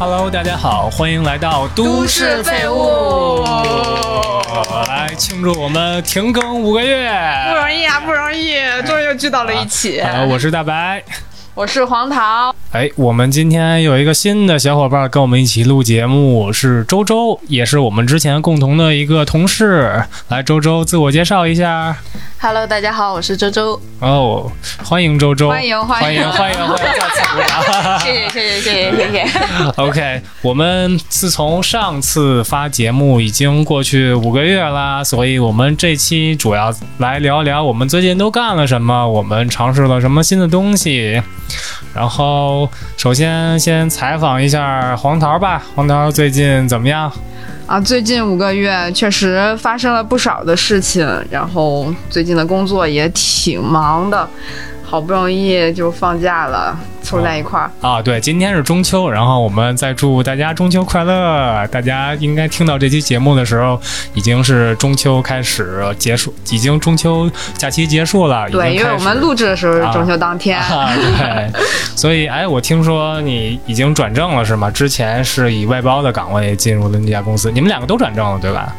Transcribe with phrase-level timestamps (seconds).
[0.00, 3.42] Hello，大家好，欢迎来到都市废物，
[4.86, 7.10] 来庆祝我们停更五个月，
[7.48, 8.54] 不容易啊，不容易，
[8.86, 9.98] 终于又聚到了一起。
[9.98, 11.02] 啊，我是大白，
[11.52, 12.54] 我是黄桃。
[12.70, 20.04] 哎，我们今天有一个新的小伙伴跟我们一起录节目，是周周，也是我们之前共同的一个同事。
[20.28, 21.96] 来，周周自我介绍一下。
[22.38, 23.80] Hello，大家好，我是周周。
[24.00, 24.52] 哦，
[24.84, 28.00] 欢迎周周，欢迎欢迎欢迎欢迎欢迎，再次鼓掌。
[28.00, 29.26] 谢谢谢谢谢谢谢谢。
[29.82, 41.22] OK，我们自从上次发节目已经过去五个月啦，所以我们这期主要来聊聊我们最近都干了什么，我们尝试了什么新的东西。
[41.94, 47.10] 然后，首先先采访一下黄桃吧，黄桃最近怎么样？
[47.66, 54.28] 啊，最近五个月确实发生了不少的事情，然后最近的工作也挺忙的，
[54.88, 57.70] 好不容易就放假了，凑在一块儿。
[57.82, 61.66] 啊，对，今天是中秋，然后我们再祝大家中秋快乐。
[61.70, 63.78] 大家应该听到这期节目的时候，
[64.14, 68.48] 已经是中秋开始结束，已经中秋假期结束了。
[68.48, 70.58] 对，因为我们录制的时候是中秋当天。
[70.58, 71.52] 啊，对，
[71.94, 74.70] 所以哎，我听说你已经转正了是吗？
[74.70, 78.74] 之前是以外包的岗位进入的那家公司，你们两个都转正了对吧？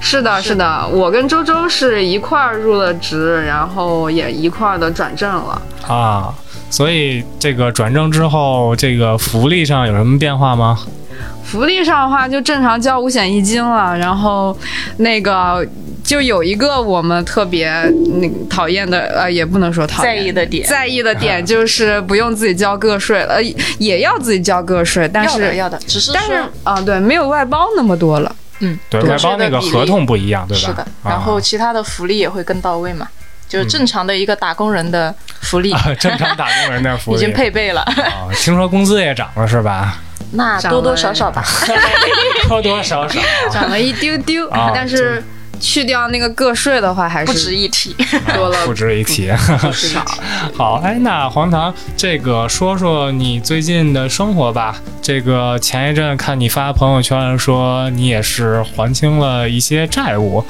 [0.00, 5.62] 是的，是的，我跟周周是一块儿入了职，然后也一块儿的转正了。
[5.86, 6.34] 啊，
[6.68, 10.78] 所以这个转正之后，这个福利上有什么变化吗？
[11.44, 14.56] 福利上的话，就正常交五险一金了，然后
[14.98, 15.66] 那个
[16.02, 17.70] 就有一个我们特别
[18.20, 20.22] 那个讨厌的，呃，也不能说讨厌在。
[20.22, 23.42] 意的点，在意的点就是不用自己交个税了，呃，
[23.78, 28.34] 也要自己交个税，但是要的要的，只是但是说啊、对，没有外包那么多了。
[28.60, 29.10] 嗯，对对。
[29.10, 30.68] 外包那个合同不一样，对吧？
[30.68, 31.10] 是的，啊。
[31.10, 33.08] 然后其他的福利也会更到位嘛，
[33.48, 35.72] 就是正常的一个打工人的福利。
[35.72, 37.16] 啊， 正常打工人的福利。
[37.16, 39.98] 已经配备了，啊，听说工资也涨了是吧？
[40.32, 41.44] 涨那多多少少吧。
[42.48, 43.20] 多多少少。
[43.50, 45.22] 涨了一丢丢，啊但是
[45.60, 47.94] 去掉那个个税的话，还是不值是一提。
[48.34, 49.30] 多了不值一提。
[49.60, 50.04] 不少。
[50.56, 54.76] 好，哎，那黄糖，这个说说你最近的生活吧。
[55.02, 60.44] 这个前一阵看你发朋友圈说你也是还清了一些债务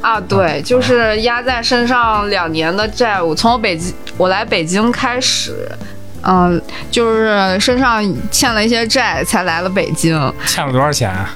[0.00, 5.66] 啊，对，就是压在身上两年的债务，从我北京我来北京开始，
[6.22, 6.60] 嗯、
[6.90, 11.34] 就是身上欠了一些债，才来了北京，啊、欠了多少钱啊？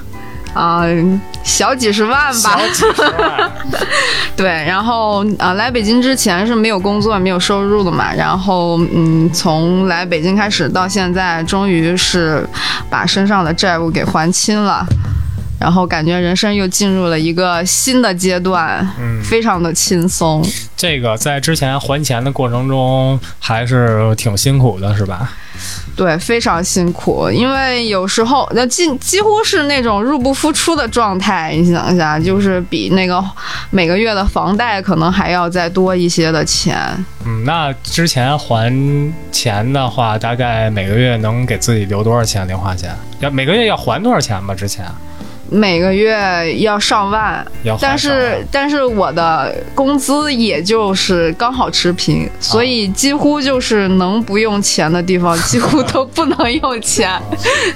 [1.43, 2.57] 小几十万吧小。
[2.69, 3.51] 几十万。
[4.35, 12.47] 对，然后啊、来北京之前是没有工作、没有收入的嘛，然后嗯，从来北京开始到现在，终于是
[12.89, 14.85] 把身上的债务给还清了。
[15.59, 20.43] 然后感觉人生又进入了一个新的阶段，嗯，非常的轻松。
[20.77, 25.29] 这个在之前还钱的过程中还是挺辛苦的，是吧？
[25.93, 31.53] 对，非常辛苦，因为有时候那几几乎是那种入不敷出的状态。
[31.53, 33.21] 你想一下，就是比那个
[33.69, 36.77] 每个月的房贷可能还要再多一些的钱。
[37.25, 38.73] 嗯，那之前还
[39.33, 42.95] 钱的话，大概每个月能给自己留多少钱零花钱？
[43.19, 44.55] 要每个月要还多少钱吧？
[44.55, 44.85] 之前
[45.51, 47.45] 每个月要上万，
[47.81, 57.19] 但是但是我的工资也就是刚好持平，所以几乎就是能不用钱的地方， 几乎都不能用钱。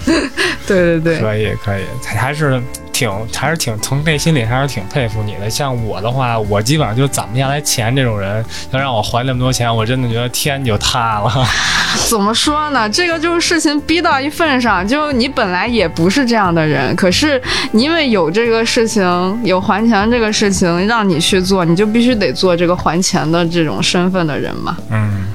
[0.67, 1.83] 对对对，可以可以，
[2.15, 2.61] 还是
[2.93, 5.49] 挺还是挺从内心里还是挺佩服你的。
[5.49, 11.45] 像我的话，我基本上就攒不下来钱，这种人要让我还那么多钱，我真的觉得天就塌了。
[12.07, 12.89] 怎么说呢？
[12.89, 19.03] 这个就是事情逼到一份上，就你本来也不是这样的人，可是你因为有这个事情，
[19.43, 24.77] 有还钱这个事情让你去做，你就必须得做这个还钱的这种身份的人嘛。
[24.89, 25.25] 嗯，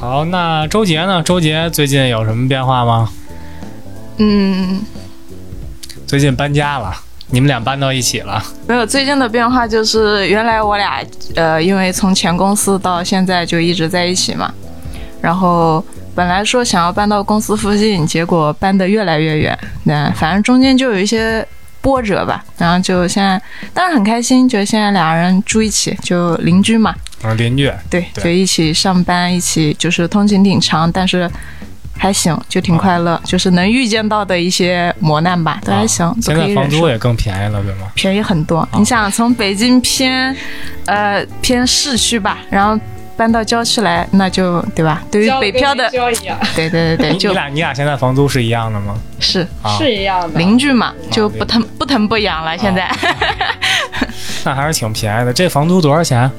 [0.00, 1.22] 好，那周杰呢？
[1.22, 3.10] 周杰最近有什么变化吗？
[4.18, 4.80] 嗯，
[6.14, 6.94] 最近搬家了，
[7.30, 8.40] 你们俩搬到一起了。
[8.68, 11.02] 没有最近的变化就是，原来我俩
[11.34, 14.54] 呃，因为从前公司到现在就一直在一起嘛，
[15.20, 15.84] 然后
[16.14, 21.44] 本来说想要搬到公司附近，结果搬得越来越远，那反正中间就有一些
[21.80, 26.94] 波折吧，然后就现在当然很开心，就现在俩人住一起，就邻居嘛，
[27.24, 27.68] 啊，邻居。
[27.90, 31.28] 对就一起上班，一起就是通勤挺长，但是。
[31.96, 36.54] 还行，就挺快乐，就是能预见到的一些磨难吧，都还行，啊现在。
[36.54, 37.86] 房租也更便宜了，对吗？
[37.94, 38.68] 便宜很多。
[38.76, 40.36] 你想从北京偏，
[40.86, 42.78] 呃偏市区吧，然后
[43.16, 45.02] 搬到郊区来，那就对吧？
[45.10, 45.88] 对于北漂的，
[46.54, 48.94] 对对对对，就你你俩你俩现在房租是一样的吗？
[49.20, 50.38] 是啊，是一样的。
[50.38, 52.58] 邻居嘛，就不疼不疼不痒了。
[52.58, 52.90] 现在
[54.44, 55.32] 那还是挺便宜的。
[55.32, 56.30] 这房租多少钱？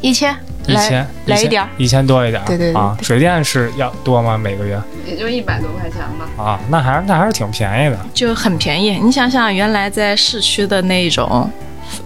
[0.00, 4.38] 一千来一千来一点儿一千多一点儿，对对对啊，水电是要多吗？
[4.38, 6.42] 每个月也就一百多块钱吧。
[6.42, 7.98] 啊，那还是那还是挺便宜的。
[8.14, 8.98] 就很便宜。
[8.98, 11.50] 你想想，原来在市区的那种，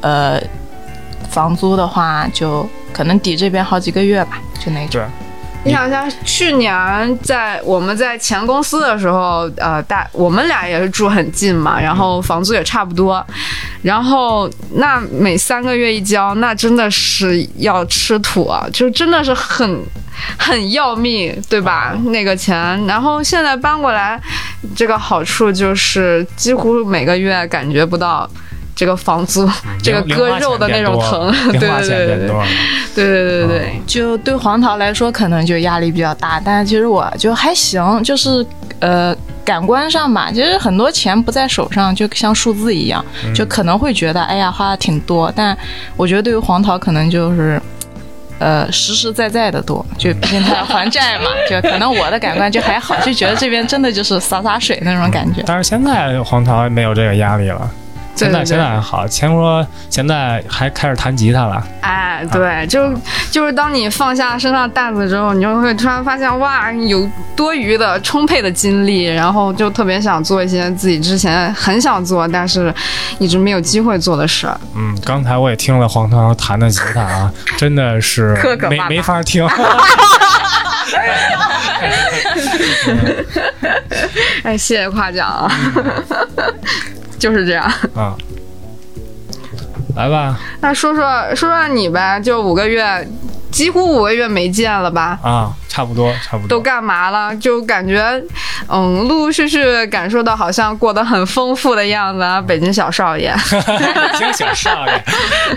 [0.00, 0.40] 呃，
[1.28, 4.90] 房租的话，就可能抵这边好几个月吧，就那种。
[4.90, 5.02] 对，
[5.66, 13.24] 你想想，去年在我们在前公司的时候，呃，大我们俩也是住很近嘛，然后房租也差不多，
[13.82, 19.82] 然后那每三个月一交，那真的是要吃土啊，就真的是很
[20.38, 21.96] 很要命，对吧？
[22.06, 24.20] 那个钱，然后现在搬过来，
[24.76, 28.30] 这个好处就是几乎每个月感觉不到。
[28.76, 29.48] 这个房租，
[29.82, 32.30] 这个割肉的那种疼，对对对对。
[32.94, 38.46] 对对对对对，就对黄桃来说，可能就压力比较大，但其实我就还行，就是
[38.78, 39.14] 呃，
[39.44, 45.56] 感官上吧，其实很多钱不在手上，就像数字一样，就可能会觉得，哎呀，花的挺多，但
[45.94, 47.60] 我觉得对于黄桃可能就是。
[48.38, 55.42] 呃，实实在在的多，就毕竟他要还债嘛， 就可能我的感官就还好，就觉得这边真的就是洒洒水那种感觉。
[55.46, 57.70] 但是现在黄桃没有这个压力了，
[58.16, 59.06] 现在现在还好。
[59.06, 62.92] 钱说现在还开始弹吉他了，哎，对，就
[63.30, 72.74] 就是当你放下身上担子之后，你就会突然发现，哇，有多余的、充沛的精力，然后就特别想做一些自己之前很想做，但是
[73.18, 74.58] 一直没有机会做的事儿。
[74.74, 78.34] 嗯，刚才我也听了黄涛弹的吉他啊， 真的是
[78.68, 79.46] 没没法听。
[84.42, 85.50] 哎，谢谢夸奖啊，
[87.18, 87.64] 就是这样。
[87.94, 88.16] 啊，
[89.96, 91.02] 来吧那说说
[91.34, 93.06] 说说你呗，就五个月，
[93.50, 95.18] 几乎五个月没见了吧？
[95.22, 96.48] 啊，差不多差不多。
[96.48, 97.34] 都干嘛了？
[97.36, 98.02] 就感觉，
[98.68, 103.34] 嗯，陆陆续续感受到好像过得很丰富的样子啊，北京小少爷。
[103.50, 105.04] 北京小少爷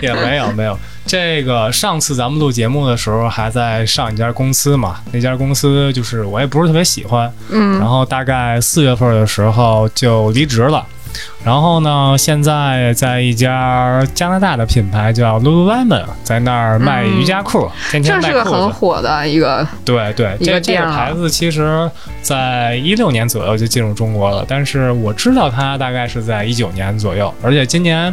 [0.00, 0.78] 也没有没有。
[1.06, 10.86] 这个上次咱们录节目的时候还在上一家公司嘛，那家公司就是我也不是特别喜欢，嗯然后大概四月份的时候就离职了。
[11.44, 18.50] 然后呢，现在在一家加拿大的品牌叫 Lululemon，在那儿卖瑜伽裤，天天卖这是个。
[18.50, 21.88] 很火的一个，对对，这这个牌子其实
[22.20, 28.12] 在一六年左右就进入中国了，但是我知道它大概是在一九年左右，而且今年，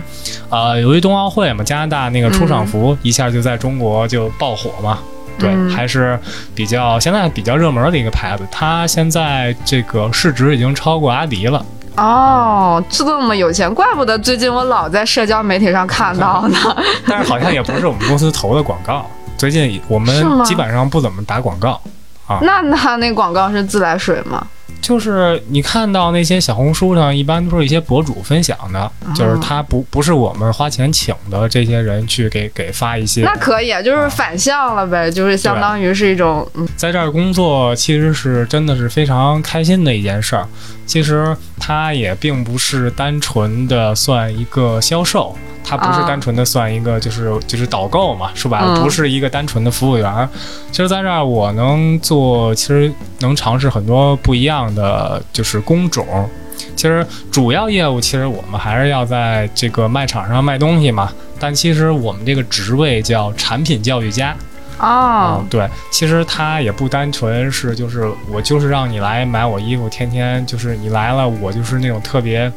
[0.49, 4.99] 呃，由于冬奥会嘛，加拿大那个出场服一下就在中国就爆火嘛。
[5.39, 6.19] 对，嗯还是
[6.55, 11.63] 比较现在比较热门的一个牌子，它现在这个市值已经超过阿迪了。
[11.97, 16.57] 哦，这么有钱，怪不得最近我老在社交媒体上看到呢。
[17.07, 19.05] 但是好像也不是我们公司投的广告，
[19.37, 21.81] 最近我们基本上不怎么打广告
[22.27, 22.39] 啊。
[22.41, 24.47] 那他那广告是自来水吗？
[24.79, 33.23] 就是你看到那些小红书上，一般都是一些博主分享的，就是他不不是我们花钱请的这些人去给给发一些。
[33.23, 40.47] 那可以，啊，就是反向了呗，就是相当于是一种，嗯，在这儿工作其实是真的是非常开心的一件事儿。
[40.87, 50.27] 其实它也并不是单纯的算一个销售，它不是啊单纯的算一个就是就是导购嘛，说白了嗯不是一个单纯的服务员儿。
[50.71, 56.27] 其实在这儿我能做，其实能尝试很多不一样的就是工种。
[56.75, 64.35] 其实主要业务其实我们还是要在这个卖场上卖东西嘛，但其实我们这个职位叫产品教育家。
[64.79, 65.39] 哦。
[65.41, 72.51] 嗯，，对，其实他也不单纯是就是我就是让你来买我衣服，天天就是你来了，我就是那种特别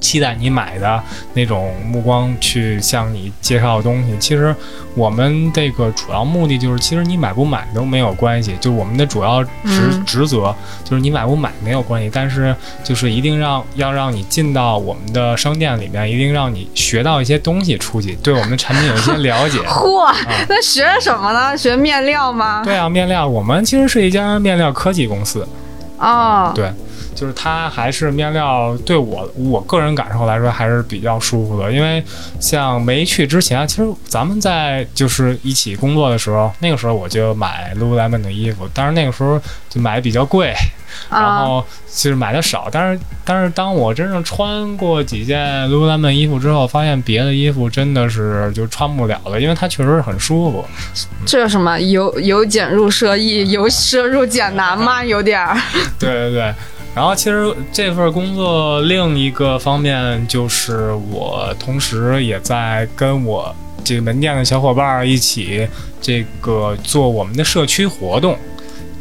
[0.00, 1.02] 期待你买的
[1.32, 4.16] 那种目光去向你介绍东西。
[4.18, 4.54] 其实
[4.94, 10.54] 我们这个主要目的就是，其实你买不买都没有关系，就我们的主要职、嗯职责
[10.84, 12.54] 就是你买不买没有关系，但是
[12.84, 19.58] 就是一定让要让你进到我们的商店里面，一定让你学到一些东西出去，对我们的产品有一些了解。
[19.66, 20.14] 嚯，
[20.48, 21.56] 那学什么呢？
[21.56, 22.62] 学面料吗？
[22.62, 25.48] 对啊，面料，我们其实是一家面料科技公司，
[25.98, 26.70] 哦，对，
[27.14, 32.02] 就是它还是面料，对我我个人感受来说还是比较舒服的，因为
[32.40, 40.52] 像没去之前，其实咱们在就是一起工作的时候，那个时候我就买 Lululemon 的衣服，但是那个时候就买的比较贵，
[41.10, 50.64] 然啊，后其实买的少，但是但是当我真正穿过几件 Lululemon 衣服之后，发现别的衣服真的是就穿不了了，因为它确实是很舒服。
[51.26, 55.04] 这有什么由由俭入奢易，由奢 入俭难吗？
[55.04, 55.56] 有点儿。
[55.98, 56.54] 对对对。
[56.94, 65.66] 然后其实这份工作另一个方面就是我同时也在跟我这个门店的小伙伴一起
[66.00, 68.38] 这个做我们的社区活动。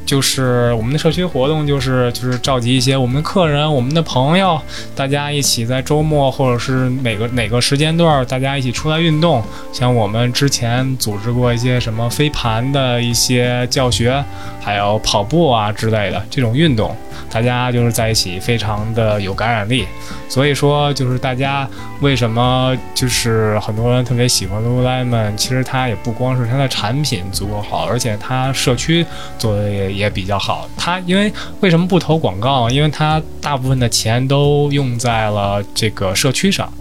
[0.05, 4.59] 就是我们的社区活动，就是就是召集一些我们的客人、我们的朋友，
[4.95, 9.43] 大家一起在周末或者是哪个哪个时间段，大家一起出来运动。
[9.71, 14.23] 像我们之前组织过一些什么飞盘的一些教学，
[14.61, 16.95] 还有跑步啊之类的这种运动，
[17.29, 19.87] 大家就是在一起非常的有感染力。
[20.29, 21.67] 所以说，就是大家
[22.01, 29.05] 为什么就是很多人特别喜欢 Lululemon，其实它也不光是它的产品足够好，而且它社区
[29.37, 30.67] 做的也也比较好。
[30.75, 31.31] 他因为
[31.61, 32.69] 为什么不投广告？
[32.69, 36.71] 因为他大部分的钱都用在了这个社区上。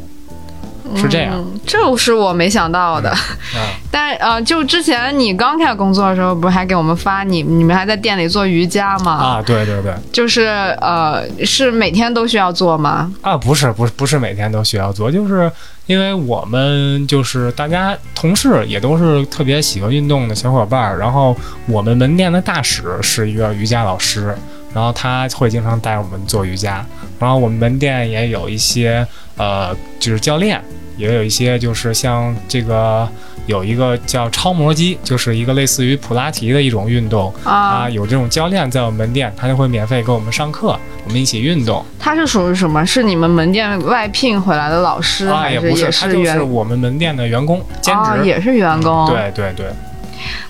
[0.96, 3.10] 是这样，嗯这是我没想到的。
[3.54, 9.12] 嗯，但呃，就之前你刚开始工作的时候，不是还给我们发你你们还在店里做瑜伽吗？
[9.12, 10.46] 啊，对对对，就是
[10.80, 13.12] 呃，是每天都需要做吗？
[13.20, 15.50] 啊，不是不是不是每天都需要做，就是
[15.86, 24.34] 因为我们就是大家同事也都是特别喜欢运动的小伙伴儿，然后我们门店的大使是一个瑜伽老师，
[24.74, 26.84] 然后他会经常带我们做瑜伽，
[27.18, 29.06] 然后我们门店也有一些
[29.42, 30.62] 呃就是教练，
[30.96, 33.08] 也有一些就是像这个
[33.46, 37.32] 有一个叫超模机，就是一个类似于普拉提的一种运动。
[37.42, 41.84] 啊啊，，有这种教练在我们门店，他就会免费给我们上课，我们一起运动。
[41.98, 42.86] 他是属于什么？
[42.86, 46.40] 是你们门店外聘回来的老师，啊，还也不也他就是？
[46.40, 48.10] 我们门店的员工兼职。
[48.20, 49.66] 哦，也是员工。，对对对，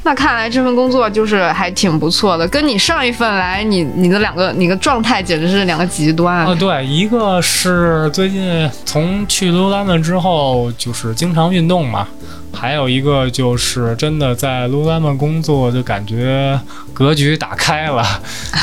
[0.02, 6.38] 那看来这份工作就是还挺不错的，跟你上一份来，你你的两个你的状态简直是两个极端。
[6.38, 12.06] 啊对，一个是最近从去卢拉们之后，就是经常运动嘛，
[12.52, 16.58] 还有一个就是真的在卢拉们工作，就感觉
[16.92, 18.04] 格局打开了，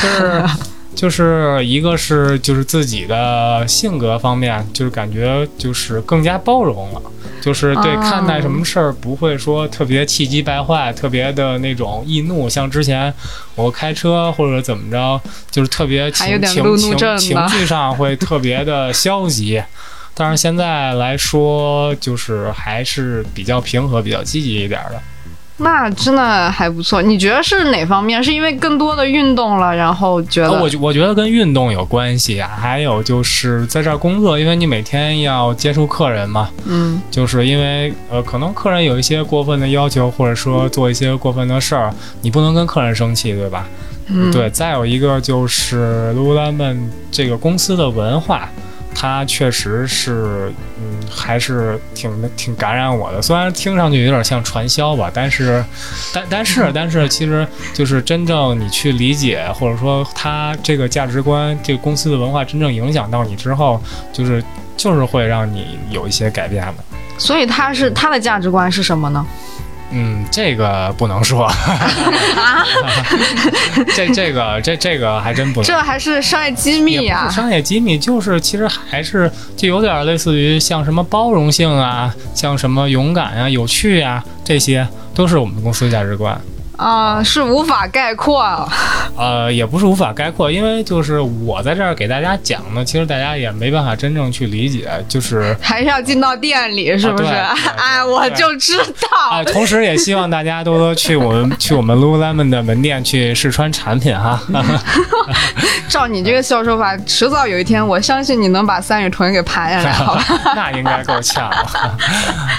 [0.02, 0.44] 就是。
[1.00, 7.00] 就是一个是就是自己的性格方面，就是感觉就是更加包容了，
[7.40, 12.50] 就是对哦看待什么事儿不会说特别气急败坏，特别的那种易怒。
[12.50, 13.10] 像之前
[13.54, 15.18] 我开车或者怎么着，
[15.50, 19.62] 就是特别情情情情绪上会特别的消极。
[20.12, 25.00] 但是现在来说，就是还是比较平和、比较积极一点的。
[25.60, 27.00] 那真的还不错。
[27.02, 28.22] 你觉得是哪方面？
[28.22, 43.66] 是因为更多的运动了，然后觉得、呃我觉我觉得跟运动有关系啊，还有就是在这儿工作，因为你每天要接触客人嘛，嗯就是因为呃，可能客人有一些过分的要求，或者说做一些过分的事儿，你不能跟客人生气，对吧？
[44.08, 44.50] 嗯，对。
[44.50, 46.78] 再有一个就是 Lululemon
[47.10, 48.48] 这个公司的文化。
[49.00, 53.22] 它确实是，嗯，还是挺挺感染我的。
[53.22, 55.64] 虽然听上去有点像传销吧，但是，
[56.12, 64.44] 但但是但是，其实就是真正你去理解，或者说他这个价值观、这个公司的文化真正影响到你之后，就是
[64.76, 66.84] 就是会让你有一些改变的。
[67.16, 69.26] 所以他是他的价值观是什么呢？
[69.26, 69.59] 嗯，
[70.30, 71.50] 这个不能说，
[73.94, 75.66] 这这个这这个还真不能。
[75.66, 86.40] 这还是商业机密呀、也不是商业机密，就是其实还是就有点类似于像什么包容性啊，像什么勇敢啊、有趣啊，这些都是我们公司价值观。
[86.80, 88.66] 啊、是无法概括。
[89.18, 97.28] 呃，也不是无法概括，因为就是我在这儿给大家讲呢，其实大家也没办法真正去理解，就是 还是要进到店里，是不是？
[97.76, 99.30] 哎，我就知道。
[99.30, 104.40] 啊，同时也希望大家多多去我们去我们 Lululemon 的门店去试穿产品哈。
[105.88, 110.24] 照你这个销售法，迟早有一天，我相信你能把三里屯给盘下来，好吧？
[110.56, 111.98] 那应该够呛了。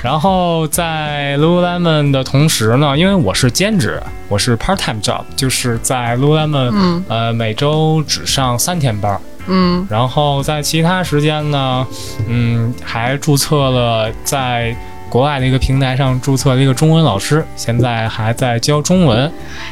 [0.04, 9.20] 然后在 Lululemon 的同时呢，因为我是兼职，我是 part time job，就是在 Lululemon、嗯呃每周只上三天班儿。
[9.48, 11.86] 嗯然后在其他时间呢，
[12.28, 14.76] 嗯，还注册了在
[15.10, 19.30] 国外的一个平台上注册了一个中文老师，现在还在教中文。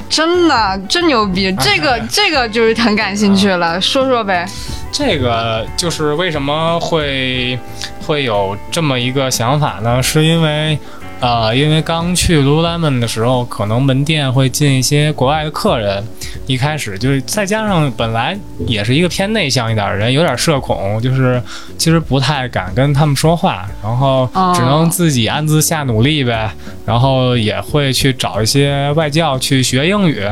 [0.09, 4.45] 真的真牛逼，这个这个就是很感兴趣了，说说呗。
[4.91, 7.57] 这个就是为什么会
[8.05, 10.03] 会有这么一个想法呢？
[10.03, 10.77] 是因为。
[11.19, 16.01] 呃，因为刚去 Lululemon 的时候，可能门店会进一些国外的客人，
[16.47, 21.41] 一开始就是再加上本来也是一个偏内向一点的人，有点社恐，就是
[21.77, 26.51] 其实不太敢跟他们说话，然后只能自己暗自下努力呗，
[26.85, 30.25] 然后也会去找一些外教去学英语。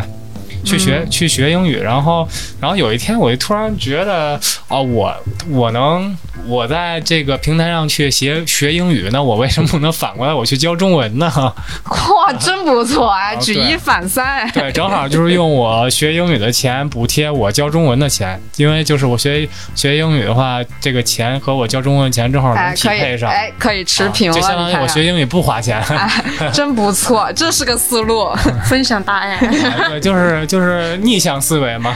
[0.64, 2.28] 去学、嗯去学英语，然后
[2.60, 5.16] 然后有一天我就突然觉得，哦，我
[5.50, 6.14] 我能
[6.46, 11.32] 我在这个平台上去学学英语，那我为什么不能反过来我去教中文呢？
[11.36, 14.26] 哇，真不错啊，哦举一反三。
[14.26, 23.30] 哎对，正好就是用我学英语的钱补贴我教中文的钱，因为就是我学学英语的话，这个钱和我教中文的钱正好能匹配上。
[23.30, 24.38] 哎，可以持平了。
[24.38, 28.28] 啊就相当于我学英语不花钱，哎，真不错， 这是个思路。
[28.66, 29.36] 分享大爱。
[29.36, 31.96] 哎对，就是就是逆向思维嘛。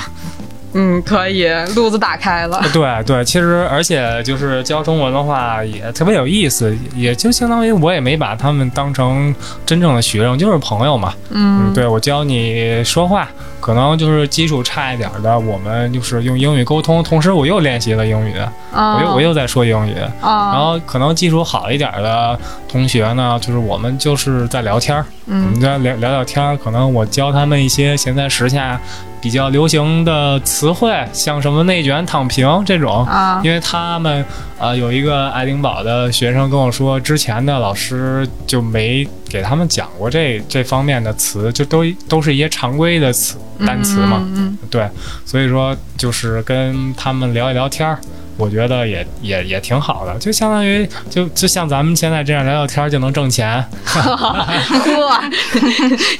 [0.74, 2.62] 嗯，可以，路子打开了。
[2.74, 9.34] 对对，其实而且就是教中文的话也特别有意思，也就相当于我也没把他们当成
[9.66, 11.14] 真正的学生，就是朋友嘛。
[11.30, 13.28] 嗯，对我教你说话，
[13.60, 18.34] 可能就是基础差一点的，我们就是用英语沟通，同时我又练习了英语，
[18.74, 19.96] 啊，我又我又在说英语。
[20.22, 22.38] 啊，然后可能基础好一点的
[22.68, 28.80] 同学呢，就是我们就是在聊天儿，我嗯们在聊聊聊天儿，可能我教他们一些现在时下
[29.22, 33.06] 比较流行的词汇，像什么内卷、躺平这种。
[33.06, 34.26] 啊，因为他们
[34.58, 44.18] 呃有一个爱丁堡的学生跟我说，之前的老师就没给他们讲过这这方面的词，就都都是一些常规的词单词嘛。
[44.36, 44.90] 嗯，对，
[45.26, 48.00] 所以说就是跟他们聊一聊天儿，
[48.38, 53.64] 我觉得也也也挺好的，就相当于就就像咱们现在这样聊聊天儿就能挣钱。
[53.96, 55.24] 哇，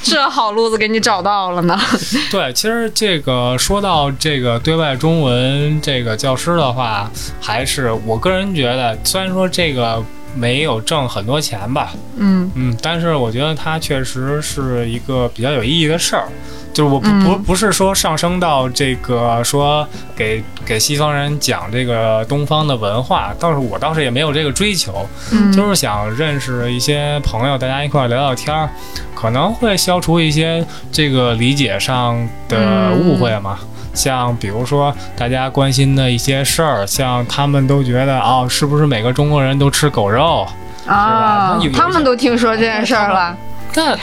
[0.02, 1.78] 这好路子给你找到了呢。
[2.30, 10.02] 对，其实这个说到这个对外中文这个教师的话，还是我个人觉得，虽然说这个
[10.34, 16.28] 没有挣很多钱吧，嗯嗯，但是我觉得它确实是一个比较有意义的事儿。
[16.72, 19.86] 就是我不嗯不不是说上升到这个说
[20.16, 28.70] 给给西方人讲这个东方的文化，倒是我倒是也没有这个追求，嗯，就是想认识一些朋友，大家一块儿聊聊天儿，
[29.14, 32.16] 可能会消除一些这个理解上
[32.48, 33.58] 的误会嘛。
[33.94, 40.48] 像比如说大家关心的一些事儿，像他们都觉得哦，是不是每个中国人都吃狗肉？
[40.86, 43.36] 啊他们都听说这件事儿了。
[43.74, 43.96] 但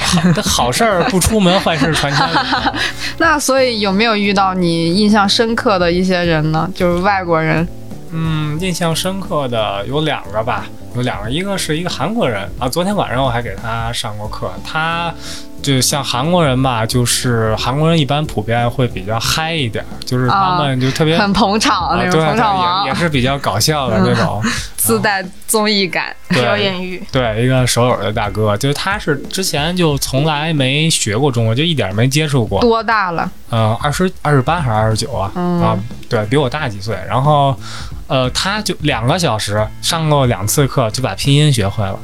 [0.43, 2.37] 好好事儿不出门，坏事传千里。
[3.17, 6.69] 那所以有没有遇到你印象深刻的一些人呢？
[6.73, 7.67] 就是外国人。
[8.11, 10.65] 嗯，印象深刻的有两个吧，
[10.95, 15.13] 有两个，一个是一个韩国人啊，昨天晚上我还给他上过课，他
[15.61, 24.41] 就像韩国人吧，就是韩国人一般普遍会比较嗨一点，就是他们就特别、很捧场啊，那对种捧场对，也王也，是比较搞笑的那种，
[24.77, 26.15] 自带综艺感。
[26.29, 33.29] 对表演欲，对，一个手友的大哥，就是他是之前就从来没学过中文，就一点没接触过，多大了？
[33.49, 35.31] 嗯，二十二十八还是二十九啊？
[35.33, 36.95] 嗯啊，对比我大几岁。
[37.07, 37.57] 然后，
[38.09, 41.97] 呃，他就两个小时上过两次课，就把拼音学会了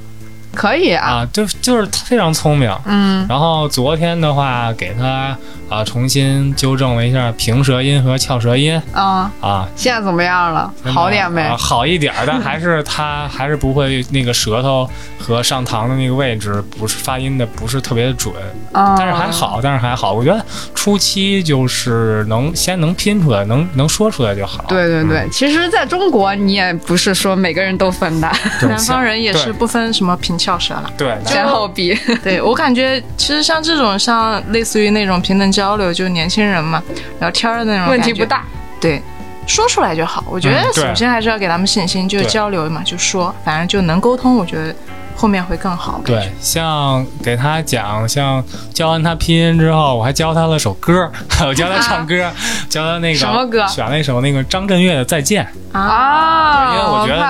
[0.54, 1.06] 可以啊。
[1.06, 2.74] 啊，就就是他非常聪明。
[2.86, 5.38] 嗯然后昨天的话，给他
[5.70, 10.72] 啊重新纠正了一下平舌音和翘舌音啊，啊，现在怎么样了？
[10.86, 11.58] 好点没啊？？
[11.58, 18.34] 好一点，但还是他还是不会那个舌头和上膛的那个位置不是发音的不是特别的准。
[18.72, 24.66] 啊，但是还好，但是还好，我觉得初期就是能先能拼出来，能能说出来就好。
[24.68, 30.92] 对对对，嗯其实在中国你也不是说每个人都分的，南方人也是不分什么平翘舌了。
[30.98, 31.98] 对，前后鼻。
[32.24, 36.84] 对我感觉，其实像这种像类似于那种平等交流，就年轻人嘛
[37.22, 38.26] 聊天儿的那种，问题不。
[38.26, 38.44] 大。
[38.82, 39.02] 对，
[39.48, 40.24] 说出来就好。
[40.28, 44.76] 我觉得首先还是要给他们信心，就对交流嘛，就说，反正就能沟通，我觉得
[45.16, 46.02] 后面会更好。
[46.06, 51.10] 对，像给他讲，像教完他拼音之后，我还教他了首歌，
[51.48, 52.30] 我教他唱歌，
[52.70, 53.66] 教他那个什么歌？
[53.68, 55.46] 选了一首那个张震岳的《再见》。
[55.78, 57.26] 啊，对因为我觉得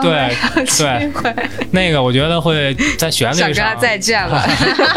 [0.00, 4.46] 对对，那个我觉得会在旋律上，再见了。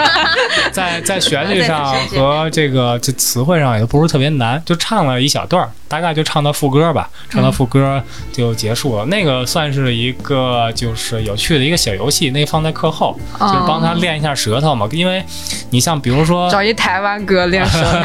[0.71, 9.05] 在在旋律上 和这个这词汇上也都不是特别难，就唱了一小段儿，大概就唱到副歌吧，唱到副歌就结束了。
[9.05, 14.87] 那个算是一个就是有趣的一个小游戏，那个放在课后，就是帮他练一下舌头嘛。
[14.91, 15.23] 因为
[15.69, 17.99] 你像比如说，找一台湾歌练舌头。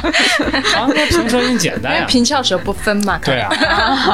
[0.72, 3.18] 好像平舌音简单呀、因为平翘舌不分嘛。
[3.22, 3.50] 对啊，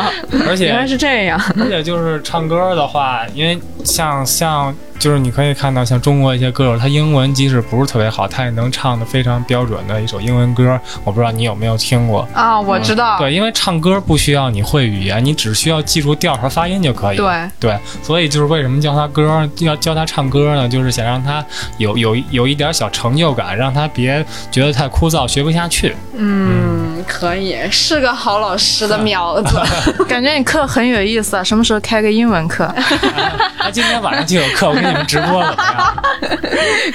[0.49, 1.41] 而且原来是这样。
[1.61, 10.79] 而且就是唱歌的话，因为像像就是你可以看到，像中国一些歌手，他英文即使不是特别好，他也能唱的非常标准的一首英文歌。
[11.05, 12.27] 我不知道你有没有听过？
[12.33, 13.19] 啊，我知道。
[13.19, 17.17] 对，因为唱歌不需要你会语言，你只需要记住调和发音就可以。
[17.17, 20.69] 对对，所以就是为什么教他歌，要教他唱歌呢？
[20.69, 21.45] 就是想让他
[21.79, 25.95] 有有有一点小成就感，让他别觉得太枯燥，学不下去。
[26.17, 29.61] 嗯，可以，是个好老师的 苗子。
[30.09, 32.65] 感觉你课很有意思啊，什么时候开个英文课？
[33.59, 36.05] 啊今天晚上就有课，我给你们直播怎么样？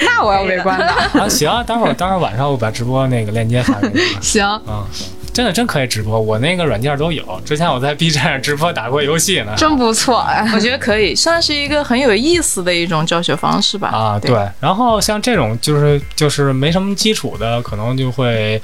[0.00, 0.86] 那我要围观了。
[0.86, 4.04] 啊，行啊，待会儿待会儿晚上我把直播那个链接发给你们。
[4.22, 4.84] 行，嗯，
[5.32, 7.40] 真的真可以直播，我那个软件都有。
[7.44, 9.52] 之前我在 B 站上直播打过游戏呢。
[9.56, 10.48] 真不错哎。
[10.54, 13.88] 我觉得可以，算是一个很有意思的一种教学方式吧。
[13.88, 14.34] 啊，对。
[14.60, 18.60] 然后像这种就是就是没什么基础的，可能就会。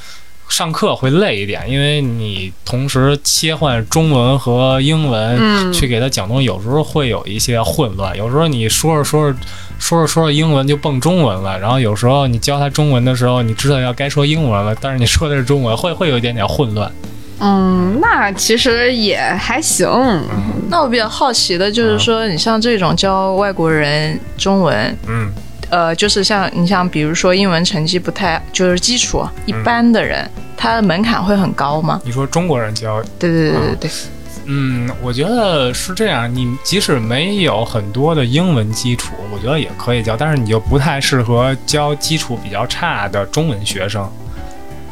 [0.48, 8.16] 上课会累一点，因为你同时切换中文和英文去给他讲东西，有时候会有一些混乱。
[8.16, 9.38] 有时候你说着说着
[9.78, 16.90] 说着说着英文就蹦中文了，然后有时候你教他中文的时候，你知道要该说英文了，但是你说的是中文，会会有一点点混乱。
[17.40, 19.86] 嗯，那其实也还行。
[20.68, 25.30] 那我比较好奇的就是说，你像这种教外国人中文，嗯。
[25.70, 32.00] 呃，就是像你像比如说英文成绩不太就是基础一般的人，他的门槛会很高吗？
[32.04, 33.02] 你说中国人教？
[33.18, 33.90] 对对对对对。
[34.50, 36.34] 嗯，我觉得是这样。
[36.34, 44.10] 你即使没有很多的英文基础，我觉得也可以教，但是你就不太适合教基础比较差的中文学生。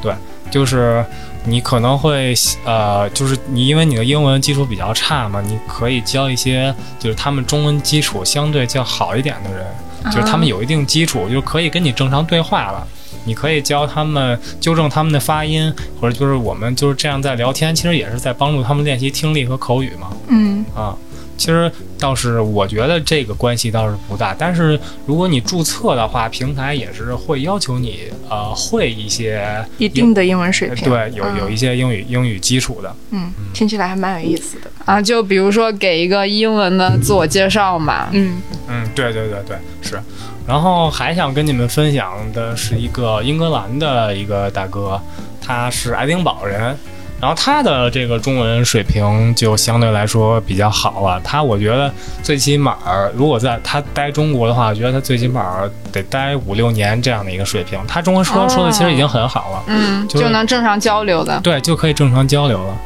[0.02, 0.12] 对，
[0.50, 1.02] 就是
[1.44, 2.34] 你可能会
[2.66, 9.64] 呃，就是你因为你的英文基础比较差嘛，你可以教一些就是他们中文基础相对较好一点的人。
[10.06, 12.86] 就是他们有一定基础，就可以跟你正常对话了。
[13.24, 20.08] 你可以教他们纠正他们的发音，或者就是我们就是这样在聊天，其实也是在帮助他们练习听力和口语嘛。
[20.28, 20.96] 嗯啊。
[21.36, 24.34] 其实倒是，我觉得这个关系倒是不大。
[24.38, 32.94] 但是如果你注册的话，平台也是会要求你呃会一些一定的英文水平，对，有有一些英语英语基础的。
[33.10, 35.00] 嗯，听起来还蛮有意思的啊。
[35.00, 38.08] 就比如说给一个英文的自我介绍嘛。
[38.12, 40.00] 嗯嗯，对对对对，是。
[40.46, 45.00] 然后还想跟你们分享的是一个英格兰的一个大哥，
[45.40, 46.76] 他是爱丁堡人。
[47.20, 51.20] 然后他的这个中文水平就相对来说比较好了。
[51.24, 51.90] 他我觉得
[52.22, 52.76] 最起码，
[53.14, 57.78] 如果在他待中国的话，我觉得他最起码得待五六年这样的一个水平。
[57.88, 61.40] 他中文说说的其实已经很好了，嗯，就能正常交流的。
[61.40, 62.76] 对，就可以正常交流了。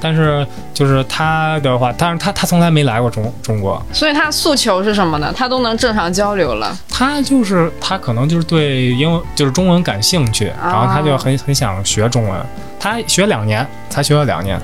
[0.00, 5.32] 但是就是他的话，但是他他从来没来过中中国，所以他诉求是什么呢？
[5.36, 6.76] 他都能正常交流了。
[6.88, 12.40] 他就是他可能就是对英文就是中文感兴趣，然后他就很很想学中文。
[12.80, 14.60] 他学两年，才学了两年，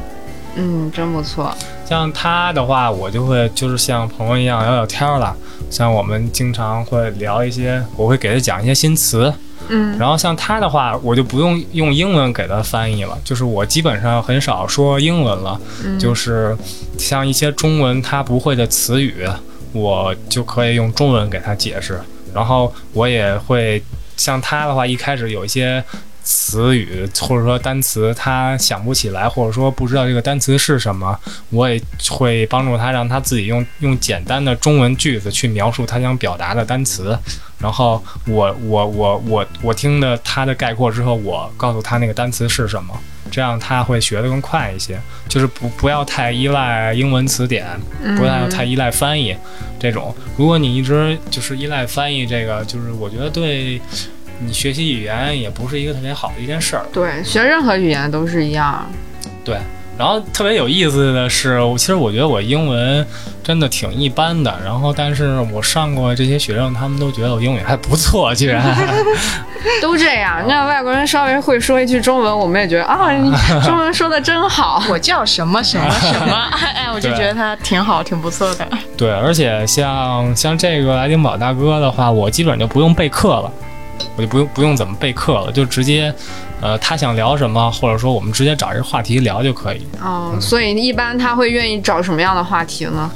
[0.56, 1.52] 嗯，真不错。
[1.84, 5.34] 像他的话，我就会就是像朋友一样聊聊天了。
[5.70, 9.32] 像我们经常会聊一些，我会给他讲一些新词，
[9.68, 9.98] 嗯。
[9.98, 15.60] 然后像他的话，我就不用用英文给他翻译了，就是我基本上很少说英文了，
[15.98, 16.56] 就是
[16.98, 19.26] 像一些中文他不会的词语，
[19.72, 22.00] 我就可以用中文给他解释。
[22.34, 23.82] 然后我也会
[24.16, 25.82] 像他的话，一开始有一些。
[26.26, 31.14] 词语或者说单词，他想不起来，或者说不知道这个单词是什么，
[31.50, 37.14] 我也会帮助他，让他自己用用简单的中文句子去描述他想表达的单词。
[37.64, 42.94] 然后我我我我我听的他的概括之后，我告诉他那个单词是什么，
[43.30, 45.00] 这样他会学得更快一些。
[45.26, 47.66] 就是不不要太依赖英文词典，
[48.18, 49.34] 不要太依赖翻译
[49.80, 50.14] 这种。
[50.36, 53.80] 如果你一直就是依赖翻译，这个就是我觉得对。
[54.40, 56.84] 你学习语言也不是一个特别好的一件事儿。
[56.92, 58.84] 对，学任何语言都是一样。
[59.44, 59.60] 对，
[59.96, 63.06] 然后特别有意思的是，其实我觉得我英文
[63.42, 64.52] 真的挺一般的。
[64.64, 68.62] 然后，但是我上过这些学生，他们都觉得我英语还不错，居然。
[69.80, 73.30] 都这样，那外国人稍微会说一句中文，我们也觉得啊，你
[73.64, 74.82] 中文说的真好。
[74.90, 76.36] 我叫什么什么什么，
[76.74, 78.68] 哎，我就觉得他挺好，挺不错的。
[78.96, 83.50] 对，而且像像这个爱丁堡大哥的话，我基本就不用备课了。
[84.16, 86.14] 我就不用不用怎么备课了，就直接，
[86.60, 89.86] 呃，他想聊什么，或者说我们直接找一个话题聊就可以。
[90.00, 93.10] 哦，所以一般他会愿意找什么样的话题呢？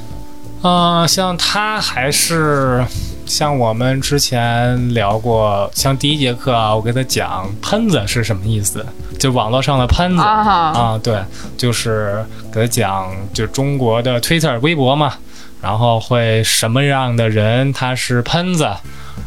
[0.63, 2.85] 嗯，像他还是
[3.25, 8.85] 像我们之前聊过，像第一节课啊，我给他讲喷子是什么意思，
[9.21, 11.23] 就网络上的喷子啊，对，
[11.57, 15.15] 就是给他讲就中国的 Twitter 微博嘛，
[15.63, 18.69] 然后会什么样的人他是喷子。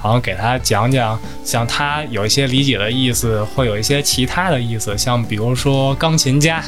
[0.04, 6.64] 然后给他讲讲，像他有一些理解的意思，会有一些其他的意思，像比如说钢琴家，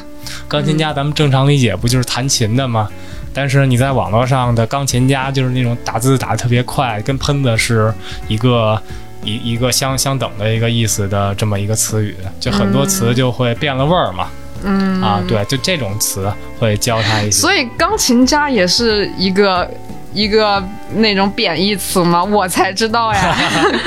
[0.48, 2.88] 钢琴家咱们正常理解不就是弹琴的吗？
[3.34, 7.92] 但是你在网络上的钢琴家就是那种打字打的特别快，跟喷子是
[8.28, 8.80] 一个
[9.24, 14.28] 一一个相相等的一个意思的这么一个词语，就很多词就会变了味儿嘛。
[14.64, 17.42] 嗯啊，对，就这种词会教他一些。
[17.42, 19.68] 所以钢琴家也是一个。
[20.14, 20.64] 一个
[20.96, 22.24] 那种贬义词吗？
[22.26, 23.36] 我才知道呀。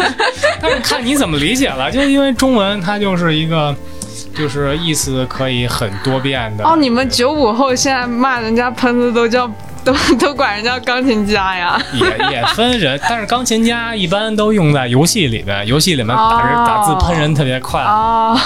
[0.60, 3.74] 但是看你怎么理解了，就因为中文它就是一个，
[4.36, 6.64] 就是意思可以很多变的。
[6.64, 9.50] 哦，你们九五后现在骂人家喷子都叫
[9.86, 11.80] 都 都管人家钢琴家呀？
[11.92, 12.00] 也
[12.32, 17.80] 也分人，但是钢琴家一般都用在游戏里面，游戏里面打人打字喷人特别快。
[17.82, 18.36] 哦，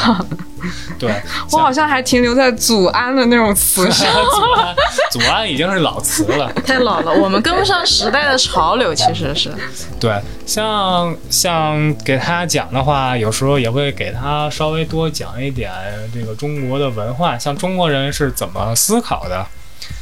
[0.98, 1.10] 对，
[1.50, 4.06] 我好像还停留在祖安的那种词上。
[4.12, 4.76] 祖安，
[5.10, 6.52] 祖安已经是老词了。
[6.66, 9.50] 太老了，我们跟不上时代的潮流，其实是。
[9.98, 15.72] 对，像像给他讲的话，有时候也会给他稍微多讲一点
[16.12, 19.46] 这个中国的文化，像中国人是怎么思考的。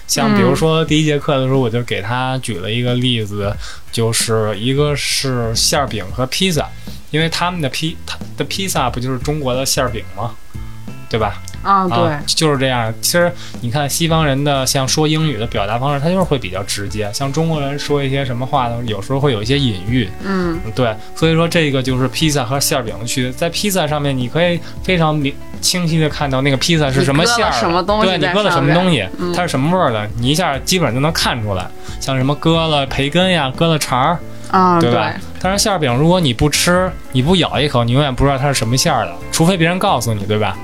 [0.09, 3.55] 像比如说第一节课的时候，我就给他举了一个例子，
[3.93, 6.69] 就是一个是馅儿饼和披萨，
[7.11, 10.35] 因为他们的披他的披萨不就是中国的馅儿饼吗？
[11.09, 11.41] 对吧？
[11.63, 12.93] 啊，对，就是这样。
[13.03, 17.11] 其实你看西方人的像说英语的表达方式，他就是会比较直接。
[17.13, 18.77] 像中国人说一些什么话呢？
[18.87, 20.09] 有时候会有一些隐喻。
[20.25, 20.95] 嗯，对。
[21.17, 23.33] 所以说这个就是披萨和馅儿饼的区别。
[23.33, 31.67] 在披萨上面，你可以非常明清晰的看到那个披萨是什么馅儿，什么东西，对你搁了什么东西，它是什么味儿的，你一下基本上就能看出来。
[32.01, 34.19] 像什么搁了培根呀，搁了肠儿，
[34.53, 35.13] 啊，对吧？
[35.41, 40.57] 但是馅儿饼，如果你不吃，你不咬一口，你永远不知道它是什么馅儿的，除非别人告诉你，对吧？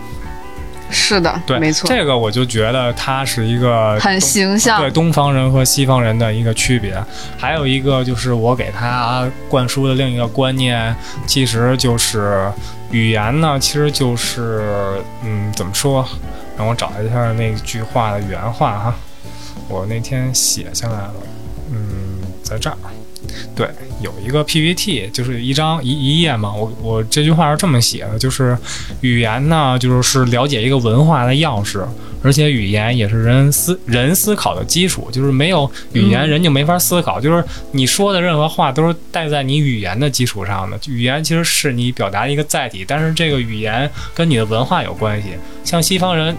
[0.94, 6.96] 是的，对，没错，这个我就觉得它是一个很形象，对东方人和西方人的一个区别。
[7.36, 10.94] 还有一个就是我给他灌输的另一个观念，
[11.26, 12.50] 其实就是
[12.90, 16.08] 语言呢，其实就是嗯，怎么说？
[16.56, 18.94] 让我找一下那句话的原话哈，
[19.68, 21.14] 我那天写下来了，
[21.72, 22.76] 嗯，在这儿。
[23.56, 23.68] 对，
[24.04, 26.52] 有一个 PPT，就是一张一一页嘛。
[26.54, 28.56] 我我这句话是这么写的，就是
[29.00, 31.82] 语言呢，就是了解一个文化的钥匙，
[32.22, 35.08] 而且语言也是人思人思考的基础。
[35.10, 37.18] 就是没有语言，人就没法思考。
[37.18, 40.78] 就是你说的任何话都是带在你语言的基础上的。
[40.86, 45.30] 语言其实是你表达的一个载体，但是这个语言跟你的文化有关系。
[45.64, 46.36] 像西方人。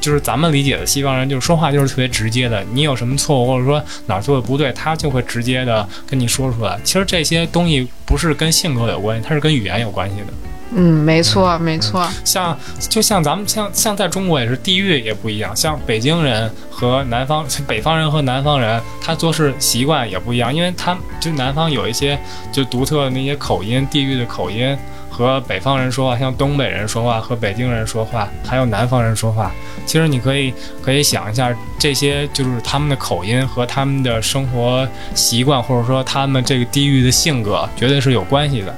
[0.00, 2.64] 就是咱们理解的西方人，就是说话就是特别直接的。
[2.72, 6.78] 你有什么错误，或者说哪儿做的不对，他就会直接的跟你说出来。
[6.84, 10.26] 其实这些东西不是跟性格有关系，它是跟语言有关系的。
[10.70, 12.06] 嗯，没错，没错。
[12.24, 22.18] 像就像咱们像像在中国也是地域也不一样，像北京人和南方北方人和南方人，他做事习惯也不一样，因为他就南方有一些
[22.52, 24.76] 就独特的那些口音，地域的口音。
[25.18, 29.52] 和北方人说话，像东北人说话，和北京人说话，还有南方人说话，
[29.84, 38.72] 其实你可以可以想一下，这些就是他们的口音和他们的生活习惯，或者说他们这个地域的性格，绝对是有关系的。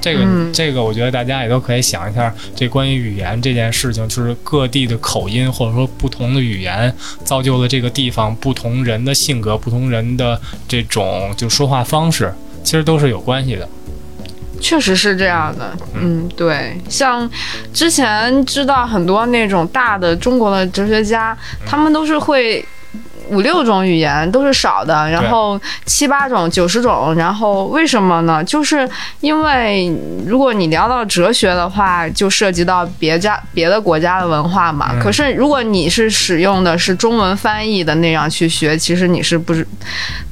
[0.00, 6.90] 这个这个，我觉得大家也都可以想一下，这关于语言这件事情，就是各地的口音，或者说不同的语言，
[7.22, 12.32] 造就了这个地方不同人的性格，不同人的这种就说话方式，
[12.64, 13.68] 其实都是有关系的。
[14.60, 17.28] 确实是这样的，嗯，对，像
[17.72, 22.64] 之前知道很多那种大的中国的哲学家，他们都是会。
[23.30, 28.42] 五六种语言都是少的，然后七八种、九十种，然后为什么呢？
[28.44, 28.88] 就是
[29.20, 29.90] 因为
[30.26, 34.92] 如果你聊到哲学的话，就涉及到别家别的国家的文化嘛。
[35.00, 39.66] 可是如果你是使用的是中文翻译的那样去学，其实你是不知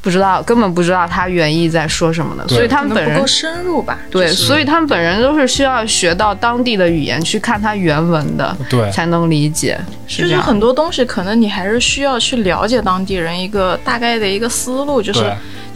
[0.03, 2.47] 不知道，根本不知道他原意在说什么的。
[2.49, 3.99] 所以他们本人不够深入吧？
[4.11, 9.79] 对，所以他们本人都是需要学到当地的语言去看它原文的，对，才能理解。
[10.07, 15.21] 就是很多东西可能你还是需要去了解当地人一个大概的一个思路，就是。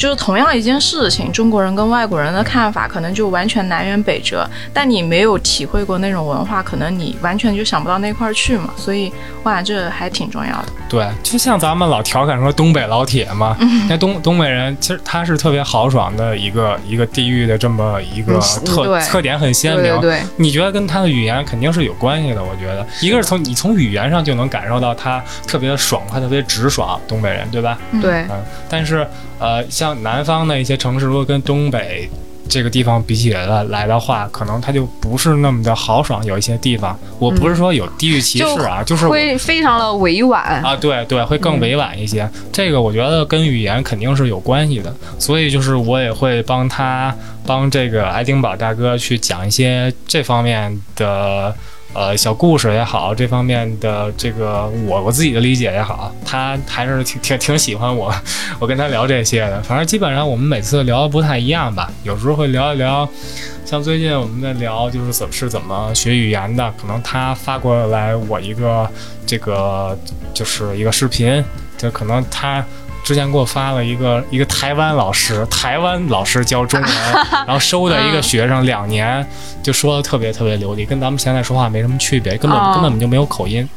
[0.02, 4.44] 就是同样一件事情，中国人跟外国人的看法可能就完全南辕北辙。
[4.74, 8.70] 但你没有体会过那种文化，可能你完全就想不到那块儿去嘛。
[8.76, 9.12] 所以，
[9.44, 10.66] 哇，这还挺重要的。
[10.88, 13.56] 对，就像咱们老调侃说东北老铁嘛，
[13.88, 20.00] 那东东北人其实他是特别豪爽的一个一个地域的这么一个特特点很鲜明。
[20.00, 22.42] 对，你觉得跟他的语言肯定是有关系的？
[22.42, 27.78] 我觉得，一个是从你从语言上就能感受到他特别的爽快，特别直爽，东北人对吧？
[28.02, 29.06] 对，嗯，但是。
[29.42, 32.08] 呃，像南方的一些城市，如果跟东北
[32.48, 36.24] 这个地方比起来来的话，可能它就不是那么的豪爽。
[36.24, 42.28] 有一些地方，我不是说有地域歧视啊，就是会非常的委婉啊，对对，会更委婉一些。
[42.52, 47.12] 这个我觉得跟语言肯定是有关系的，所以就是我也会帮他
[47.44, 51.52] 帮这个爱丁堡大哥去讲一些这方面的。
[51.94, 58.12] 呃，小故事也好，这方面的这个我我自己的理解也好，他还是挺挺挺喜欢我，
[58.58, 59.62] 我跟他聊这些的。
[59.62, 63.06] 反正基本上我们每次聊的不太一样吧，有时候会聊一聊，
[63.66, 68.88] 像最近我们在聊就是怎么是怎么学语言的，可能他发过来我一个
[69.26, 69.96] 这个
[70.32, 71.44] 就是一个视频，
[71.76, 72.64] 就可能他。
[73.04, 76.90] 之前给我发了一个一个台湾老师，台湾老师教中文，
[77.46, 79.26] 然后收的一个学生两年，
[79.62, 83.68] 就说的特别特别流利，跟咱们现在说话没什么区别，根本根本就没有口音。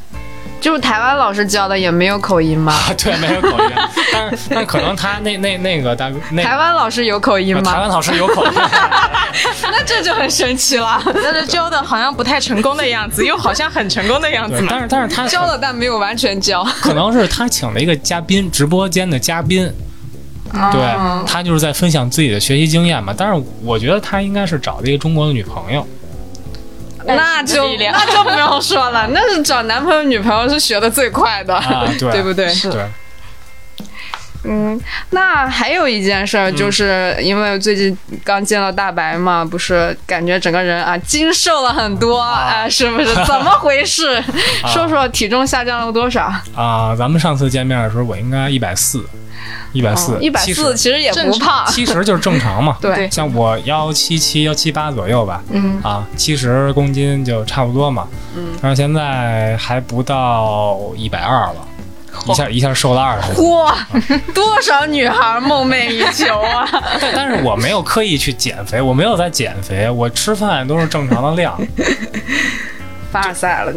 [0.60, 2.72] 就是台湾老师教的也没有口音吗？
[2.72, 3.72] 啊， 对，没有口音，
[4.12, 7.62] 但是 但可能他那那那个大哥那台湾老师有口音吗？
[7.62, 8.52] 台湾老师有口音，
[9.62, 14.64] 那这就很神奇了，但是教的好像不太成功的样子，又好像很成功的样子。
[14.68, 16.64] 但是但是他教了但没有完全教。
[16.80, 19.70] 可能是他请了一个嘉宾，直播间的嘉宾，
[20.72, 20.80] 对
[21.26, 23.14] 他就是在分享自己的学习经验嘛。
[23.16, 25.86] 但是我觉得他应该是找了一个中国的女朋友，
[27.06, 32.10] 那就那就不用说了，那是找男朋友女朋友是学的最快的，啊对。
[32.12, 32.46] 对不对？
[32.70, 32.84] 对，
[34.46, 34.80] 嗯，
[35.10, 43.06] 那还有一件事儿，就是因为最近刚见到大白嘛，不是感觉整个人啊精瘦了很多啊、是不是？
[43.26, 44.22] 怎么回事？
[44.66, 46.32] 说说体重下降了多少？
[46.54, 49.04] 啊，咱们上次见面的时候，我应该一百四，
[49.72, 52.76] 一百四，哦一百四其实也不胖，七十就是正常嘛。
[52.80, 55.80] 对，像我幺七七、幺七八左右吧，嗯。
[55.82, 58.06] 啊，七十公斤就差不多嘛。
[58.36, 61.56] 嗯，但是现在还不到一百二了，
[62.26, 63.40] 一下一下瘦了二十。
[63.42, 63.76] 哇，
[64.34, 66.68] 多少女孩梦寐以求啊！
[67.00, 71.58] 但但是我没有刻意去减肥，我没有在减肥，我吃饭都是正常的量。
[73.12, 73.72] 凡尔赛了，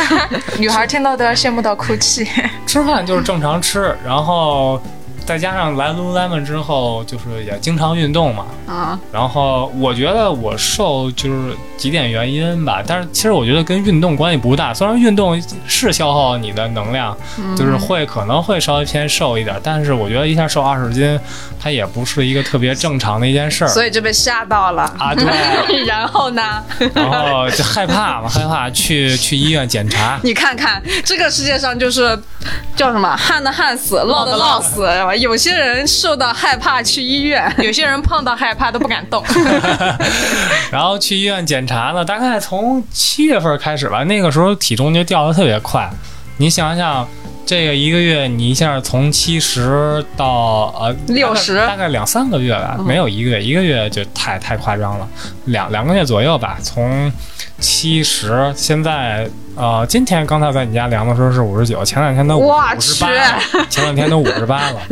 [0.56, 2.26] 女孩听到都要羡慕到哭泣。
[2.66, 4.80] 吃饭就是正常吃，然后
[5.28, 8.46] 再加上来 Lululemon 之后，就是也经常运动嘛。
[8.66, 14.72] 啊，然后我觉得我瘦就是几点原因吧，但是其实我觉得跟运动关系不大。
[14.72, 17.14] 虽然运动是消耗你的能量，
[17.54, 21.20] 就是会可能会稍微偏瘦一点，但是我觉得一下瘦二十斤，
[21.60, 24.84] 它也不是一个特别正常的一件事儿所以就被吓到了。
[24.98, 25.14] 啊。
[25.14, 26.64] 对， 然后呢？
[26.94, 30.18] 然后就害怕嘛，害怕去 去医院检查。
[30.22, 32.18] 你看看，这个世界上就是
[32.74, 35.17] 叫什么旱的旱死，涝的涝死，是吧？
[35.18, 39.22] 有些人瘦到害怕去医院， 有些人胖到害怕都不敢动。
[40.70, 45.88] 然后去医院检查呢，大概从七月份开始吧，那个时候体重就掉的特别快。
[46.38, 47.06] 你想想，
[47.48, 55.08] 这个一个月你一下从七十到呃六十大概两三个月吧，没有一个月，一个月就太太夸张了，
[55.46, 57.10] 两两个月左右吧，从
[57.58, 63.08] 七十，现在呃今天刚才在你家量的时候是五十九，前两天都五我十八，
[63.70, 64.82] 前两天都五十八了，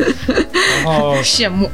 [0.82, 1.70] 然后 羡慕，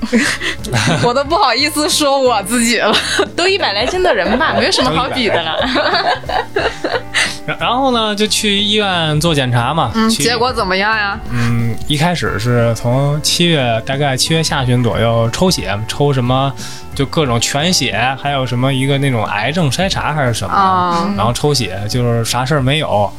[1.07, 2.93] 我都不好意思说我自己了。
[3.37, 5.57] 都一百来斤的人吧，没有什么好比的了。
[7.47, 11.19] 然 然后呢就去医院做检查嘛，嗯，结果怎么样呀？
[11.31, 16.53] 嗯，一开始是从七月大概七月下旬左右抽血，抽什么
[16.95, 23.11] 就各种全血，还有什么一个那种癌症筛查还是什么，啊，然后抽血就是啥事儿没有，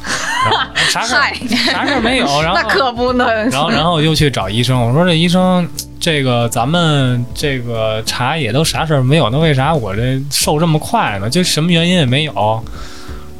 [0.50, 0.58] 然后
[0.88, 1.32] 啥事儿，
[1.72, 3.26] 啥事儿没有， 然后那可不能。
[3.50, 5.68] 然后然后又去找医生，我说这医生。
[6.00, 11.30] 这个咱们这个查也都啥事儿没有，那为啥我这瘦这么快呢？
[11.30, 12.62] 就什么原因也没有。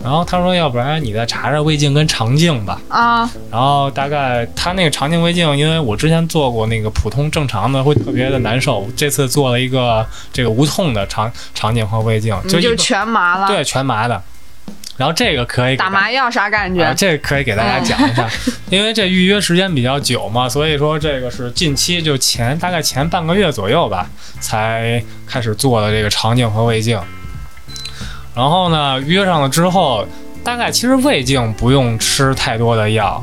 [0.04, 2.78] 然后他说，要不然你再查查胃镜跟肠镜吧。
[2.90, 8.86] 啊，然后大概他那个肠镜胃镜，因为我之前做过那个普通正常的，会特别的难受。
[8.94, 14.22] 这次做了一个这个无痛的肠肠镜和胃镜，就你就全麻了，对全麻的。
[14.96, 16.94] 然后这个可以打麻药啥感啊，觉？
[16.94, 18.28] 这个可以给大家讲一下，
[18.68, 24.06] 因为这预约时间比较久嘛，所以说这个是近期就前大概前半个月左右吧，
[24.38, 27.00] 才开始做的这个肠镜和胃镜。
[28.34, 30.04] 然后呢，约上了之后，
[30.42, 33.22] 大概其实胃镜不用吃太多的药，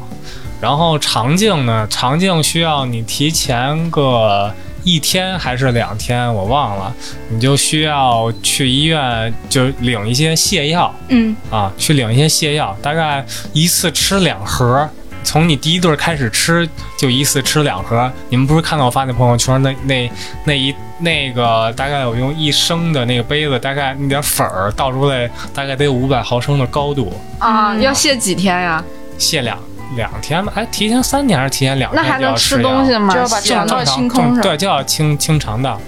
[0.62, 6.94] 然后肠镜呢，肠镜需要你提前个一天还是两天，我忘了，
[7.30, 10.94] 你就需要去医院就领一些泻药。
[11.10, 14.90] 嗯，啊，去领一些泻药，大概一次吃两盒。
[15.24, 18.12] 从你第一顿开始吃，就一次吃两盒。
[18.30, 20.12] 你们不是看到我发那朋友圈那那
[20.46, 28.84] 那一那个大概我用一升的那个杯子，大概那点粉儿倒出来，大概得有五百毫升的高度，啊，要卸几天呀？
[29.18, 29.58] 卸两
[29.96, 30.52] 两天吧？
[30.56, 33.14] 哎，提前三天还是提前两天那还就要能吃东西吗？
[33.14, 35.80] 就要把歇肠道清空是吧对，就要清清肠道，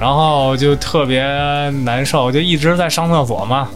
[0.00, 1.22] 然后就特别
[1.84, 3.68] 难受，就一直在上厕所嘛。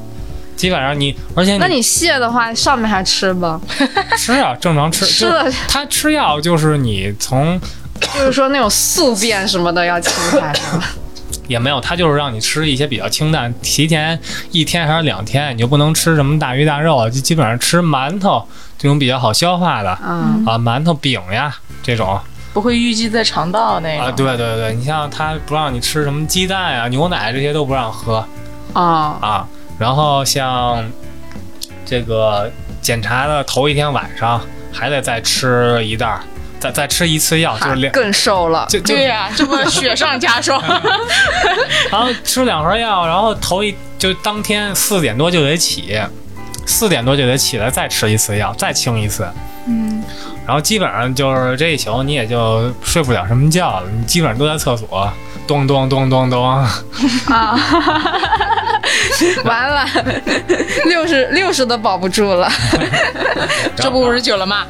[0.57, 3.61] 基本上你，而且那你泻的话，上面还吃不？
[4.17, 5.05] 吃啊，正常吃。
[5.07, 7.61] 吃了他吃药就是你从
[8.15, 10.85] 就是说那种宿便什么的要清开是吧？
[11.49, 14.19] 也没有，他就是让你吃一些比较清淡，提前
[14.53, 18.47] 一天还是两天，你就不能吃什么大鱼大肉啊，就基本上吃馒头
[18.79, 22.19] 这种比较好消化的嗯，啊，馒头饼呀这种
[22.53, 24.05] 不会淤积在肠道那个。
[24.05, 28.25] 啊，对对对，你像他不让你吃什么鸡蛋呀、牛奶这些都不让喝
[28.73, 29.47] 啊，啊，
[29.83, 30.81] 然后像
[31.85, 32.49] 这个
[32.81, 34.40] 检查的头一天晚上
[34.73, 36.21] 还得再吃一袋儿，
[36.61, 38.64] 再再吃一次药，就是两更瘦了。
[38.71, 40.62] 就就对呀、这不雪上加霜。
[41.90, 46.01] 然后吃两盒药，然后头一就当天四点多就得起，
[46.64, 49.26] 四点多就得起来再吃一次药，再清一次。
[49.66, 50.05] 嗯，
[50.47, 55.12] 然后基本上就是这一宿你也就睡不了什么觉了，你基本上都在厕所
[55.45, 56.49] 咚咚咚咚咚。
[56.49, 56.68] 啊，
[59.45, 59.87] 完了，
[60.87, 62.49] 六十六十都保不住了。
[63.77, 64.66] 这不五十九了吗？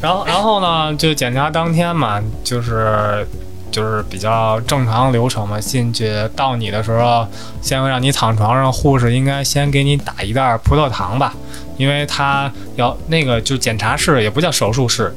[0.00, 3.26] 然后然后呢，就检查当天嘛，就是
[3.70, 7.26] 就是比较正常流程嘛，进去到你的时候，
[7.60, 11.34] 先会让你躺床上，护士应该先给你打一袋葡萄糖吧，
[11.76, 15.14] 因为他要那个就检查室也不叫手术室，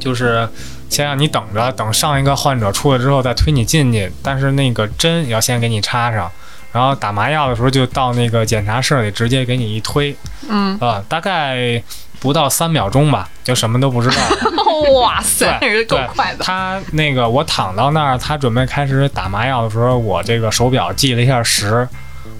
[0.00, 0.48] 就是
[0.90, 6.30] 先让你等着，等上一个患者出来之后再推你进去，但是那个针要先给你插上。
[6.74, 10.14] 然后打麻药的时候，就到那个检查室里直接给你一推，
[10.48, 11.80] 嗯，啊，大概
[12.18, 14.16] 不到三秒钟吧，就什么都不知道。
[15.00, 16.44] 哇塞，对够快的。
[16.44, 21.88] 他那个我躺到那儿，他准备开始打麻药的时候，我这个手表记了一下时，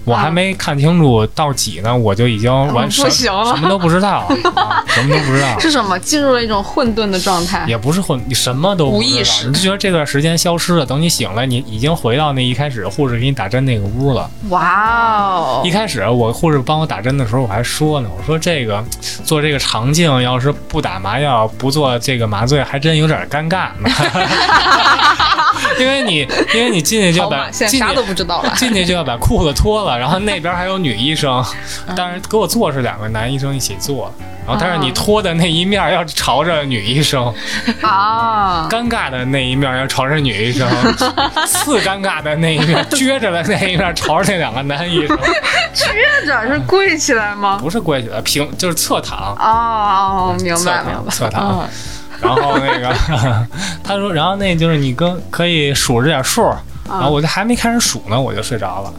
[0.05, 5.59] 我还没看清楚到几呢，我就已经完什不行了什么都不知道，啊什么都不知道。
[5.59, 5.97] 是什么？
[5.99, 7.65] 进入了一种混沌的状态。
[7.67, 10.85] 也不是混，你什么都无意识你就觉得这段时间消失了。
[10.85, 14.29] 等你醒来，你已经回到那一开始护士给你打针那个屋了。
[14.49, 15.71] 哇哦一！
[15.71, 18.83] 开始我护士帮我打针的时候，我还说呢，我说这个
[19.25, 23.89] 做这个肠镜要是不打麻药，不做这个麻醉，还真有点尴尬呢。
[25.79, 26.19] 因为你
[26.53, 28.53] 因为你进去就要把现啥都不知道了。
[28.55, 31.43] 进去就要把裤子脱了，然后那边还有女医生，
[31.95, 34.13] 但是给我做是两个男医生一起做。
[34.47, 37.33] 然后，但是你脱的那一面要朝着女医生，
[37.81, 40.69] 啊，尴尬的那一面要朝着女医生，
[41.47, 45.17] 次尴尬的那一面，撅着的那一面朝着那两个男医生，
[45.73, 47.57] 撅着是跪起来吗？
[47.59, 51.09] 不是跪起来，平就是侧躺，哦哦，明白明白。
[51.09, 51.61] 侧躺。
[51.61, 51.69] 嗯，
[52.21, 52.93] 然后那个
[53.83, 56.43] 他说，然后那就是你跟可以数着点数，
[56.87, 58.93] 然后我就还没开始数呢，我就睡着了。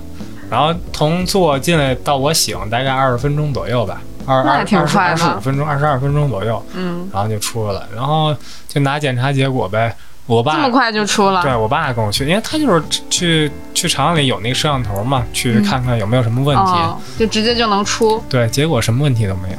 [0.51, 8.35] 然后从坐进来到我醒，大概二十分钟左右吧，二二二十五分钟，二十二分钟左右，嗯，然后就出来了，然后
[8.69, 9.95] 就拿检查结果呗。
[10.27, 11.41] 我爸这么快就出了。
[11.41, 16.63] 对我爸跟我去，因为他就是去去厂里有那个摄像头嘛，去嗯看看有没有什么问题。
[16.63, 18.21] 哦，就直接就能出。
[18.29, 19.57] 对，结果什么问题都没有。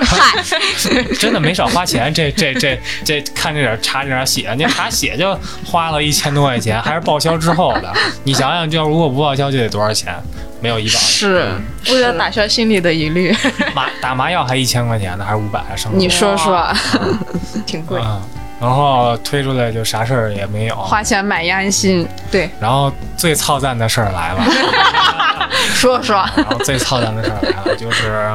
[1.18, 7.92] 真的没少花钱，这这这这看这点儿查这点儿血，你查血就花了一千多块钱，还是报销之后的。
[8.24, 10.14] 你想想，就如果不报销就得多少钱？
[10.60, 11.48] 没有医保，是，
[11.88, 13.32] 为了打消心里的疑虑，
[13.76, 15.62] 麻打麻药还一千块钱呢，还是五百？
[15.76, 16.68] 剩你说说，
[17.64, 18.00] 挺贵。
[18.00, 18.20] 啊，
[18.60, 20.74] 然后推出来就啥事儿也没有。
[20.76, 22.06] 花钱买一安心。
[22.30, 24.42] 对，然后最操蛋的事儿来了。
[25.74, 28.32] 说说，然后最操蛋的事儿来了，就是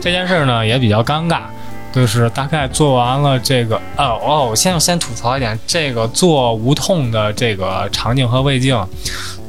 [0.00, 1.40] 这件事儿呢也比较尴尬，
[1.92, 8.76] 就是大概做完了这个，哦哦，我先先吐槽一点，这个做无痛的这个肠镜和胃镜，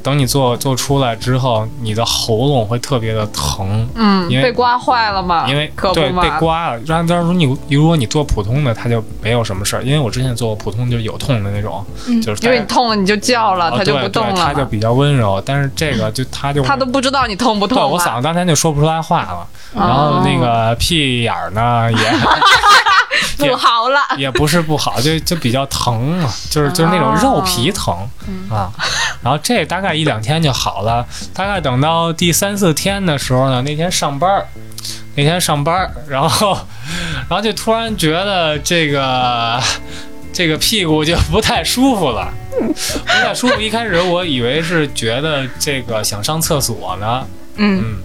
[0.04, 5.46] 等你做做出来之后，你的喉咙会特别的疼，嗯，因为被刮坏了吗？
[5.48, 6.30] 因为可不对被。
[6.40, 6.80] 刮了。
[6.88, 21.98] 然后当时你如果你做普通的，它就没有什么事儿，因为我之前做过普通就是有痛的那种，嗯就是因为你痛了，你就叫了，哦它就不动了它就比较温柔，但是这个就它就他都不知道你痛不对痛对我嗓子当天就说不出来话了，然后那个屁眼儿呢也
[23.50, 24.00] 不好了。
[24.18, 27.96] 也不是不好，就就比较疼嘛，就是就是那种肉皮疼
[28.50, 28.72] 啊。
[29.22, 34.48] 然后这大概一两天就好了，大概等到第三四天的时候呢，那天上班儿，
[35.16, 36.58] 那天上班儿，然后
[37.30, 39.62] 然后就突然觉得这个。
[40.34, 43.60] 这个屁股就不太舒服了，不太舒服。
[43.60, 47.28] 一开始我以为是觉得这个想上厕所呢，
[47.58, 47.98] 嗯，嗯，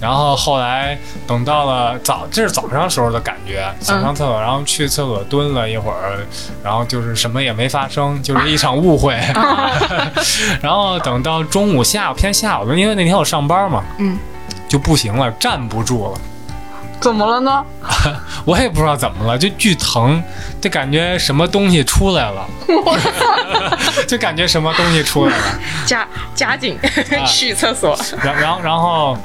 [0.00, 0.96] 然后后来
[1.26, 6.24] 等到了早，这是早上时候的感觉，想上厕所，然后去厕所蹲了一会儿，
[6.62, 9.18] 然后就是什么也没发生，就是一场误会。
[10.62, 14.18] 然后等到中午、下午偏下午，因为那天我上班嘛，嗯，
[14.68, 16.20] 就不行了，站不住了。
[17.00, 17.64] 怎么了呢？
[18.44, 20.20] 我也不知道怎么了，就巨疼，
[20.60, 22.44] 就感觉什么东西出来了，
[24.08, 25.44] 就感觉什么东西出来了。
[25.86, 27.96] 夹夹紧啊去厕所。
[28.20, 29.16] 然然后然后然后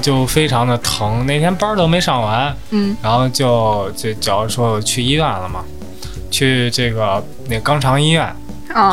[0.00, 5.64] 就非常的疼，那天班儿都没上完，嗯，然后就就假如说我去医院了嘛，
[6.30, 8.34] 去这个那肛肠医院，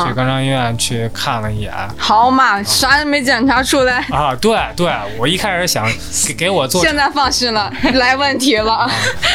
[0.04, 1.72] 去啊，肛肠医院去看了一眼。
[1.96, 5.86] 好嘛，啥也没检查出来，啊，对对，我一开始想
[6.26, 8.88] 给给我做，现在放心了， 来问题了。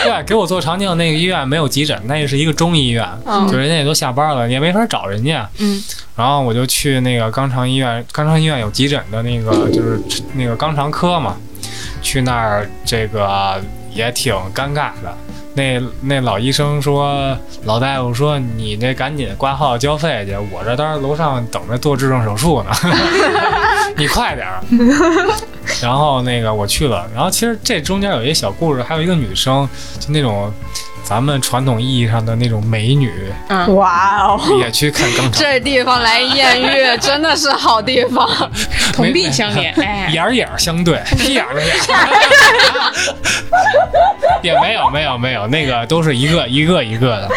[0.04, 5.48] 对，给我做肠镜那个医院没有急诊，那也是一个中医院，嗯就人家也都下班了，也没法找人家。
[5.60, 5.82] 嗯，
[6.16, 10.00] 然后我就去那个肛肠医院，肛肠医院有急诊的那个，就是
[10.34, 11.36] 那个肛肠科嘛，
[12.02, 13.62] 去那儿这个
[13.94, 15.16] 也挺尴尬的。
[15.54, 22.72] 那那老医生说，老大夫说你那赶紧挂号交费去，我这当时楼上等着做智障手术呢，
[23.98, 24.64] 你快点儿。
[25.82, 29.68] 然后那个我去了，然后其实这中间有一小故事，还有一个女生，
[30.00, 30.52] 就那种
[31.04, 33.12] 咱们传统意义上的那种美女，
[33.50, 38.28] 嗯，哇哦，也去看肛场，这地方来艳遇真的是好地方。
[38.94, 42.94] 同病相怜， 哎，眼儿眼儿相对， 屁眼儿对眼儿，
[44.42, 47.30] 也没有没有没有，那个都是一个一个一个的。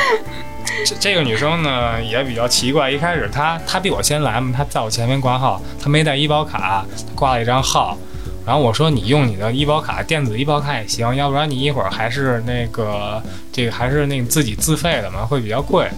[0.86, 7.96] 这这个女生呢也比较奇怪，一开始她她比我先来嘛，她在我前面挂号，她没带医保卡，她挂了一张号。
[8.46, 13.22] 然后我说你用你的医保卡，电子医保卡也行，要不然你一会儿还是那个
[13.52, 15.88] 这个还是那个自己自费的嘛，会比较贵。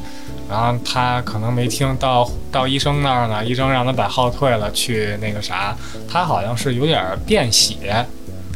[0.49, 5.76] 然后他可能没听到到医生那儿呢，医生让他把号退了，去那个啥，
[6.09, 8.07] 他好像是有点便血。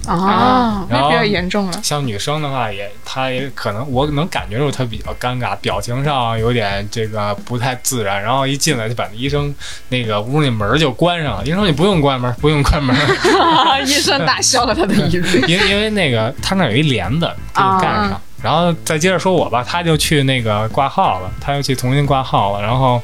[0.07, 1.81] 啊，然后那比较严重了。
[1.83, 8.23] 像女生的话也，她也可能我能感觉出她比较尴尬，表情上有点这个不太自然。
[8.23, 9.55] 然后一进来就把那医生
[9.89, 11.45] 那个屋那门就关上了。
[11.45, 12.97] 医生说你不用关门，不用关门，
[13.87, 15.41] 医生打消了他的疑虑。
[15.47, 18.21] 因为因为那个他那有一帘子给你盖上。
[18.43, 23.01] 然后再接着说我吧，他就去那个挂号了，他又去重新挂号了，然后。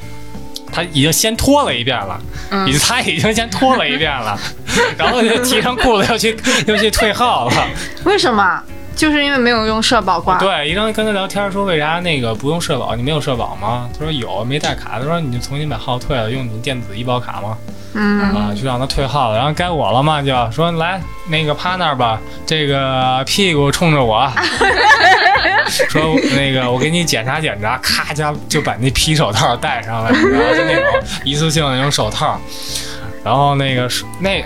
[0.71, 2.19] 他已经先脱了一遍了，
[2.51, 4.39] 嗯已经他已经先脱了一遍了，
[4.97, 6.37] 然后就提上裤子要去
[6.67, 7.67] 要去退号了。
[8.05, 8.61] 为什么？
[8.97, 10.39] 就是因为没有用社保挂。
[10.39, 12.95] 对，医生跟他聊天说为啥那个不用社保？
[12.95, 13.87] 你没有社保吗？
[13.93, 14.99] 他说有，没带卡。
[14.99, 17.55] 他说你就重新把号退了，用你电子医保卡吗？
[17.93, 19.37] 嗯，啊，就让他退号了。
[19.37, 24.27] 然后该我了嘛，就说来那个趴那儿吧，这个屁股冲着我，
[25.89, 30.83] 说那个我给你检查检查，咔家就把那皮手套戴上了，然后就那种
[31.23, 32.39] 一次性的那种手套。
[33.23, 34.43] 然后那个是那。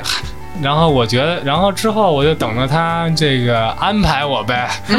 [0.60, 4.70] 然后我觉得，然后之后我就等着他这个安排我呗，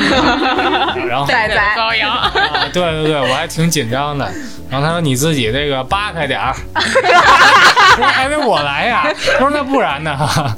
[1.09, 2.33] 然后仔仔，羔羊，啊，
[2.73, 4.31] 对对对，我还挺紧张的。
[4.71, 9.03] 然后他说你自己这个扒开点儿， 我说还得我来呀？
[9.35, 10.17] 他说那不然呢？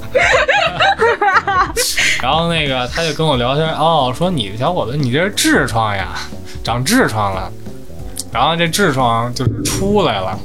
[2.21, 6.07] 然后那个他就跟我聊天，哦，说你小伙子你这是痔疮呀，
[6.63, 7.51] 长痔疮了。
[8.31, 10.37] 然后这痔疮就是出来了，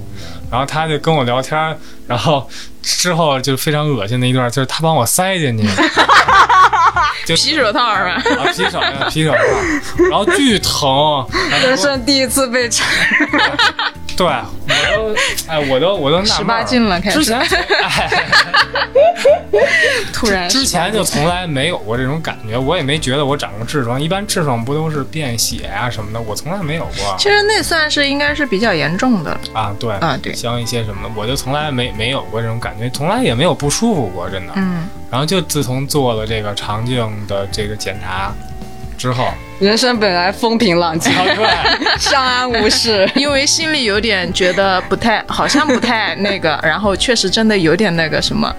[0.51, 1.77] 然后他就跟我聊天，
[2.07, 2.47] 然后
[2.83, 5.65] 之后就非常恶心的一段，就是他帮我塞进去，
[7.27, 8.11] 就皮手套是吧？
[8.13, 9.39] 啊皮手套皮手套，
[10.11, 11.27] 然后巨疼，
[11.63, 12.85] 人生第一次被插。
[14.21, 14.35] 对，我
[14.93, 15.15] 都，
[15.49, 18.11] 哎，我都，我都纳十八禁了，开始之前， 哎，
[20.13, 23.99] 突然之前就从来没有过这种感觉，我也没觉得我长过痔疮。
[23.99, 29.75] 一般痔疮不都是便血啊什么的，我从来没有过其实那算是应该是比较严重的啊。
[29.81, 34.53] 对，啊，对，像一些什么的，我就从来没没有过这种感觉，从来也没有不舒服过，真的。
[34.57, 38.35] 嗯，然后就自从做了这个肠镜的这个检查
[39.01, 41.11] 之后，人生本来风平浪静，
[41.99, 43.11] 相安 无事。
[43.15, 48.55] 因为心里有点觉得不太，好像不太那个，然后确实真的有点那个什么。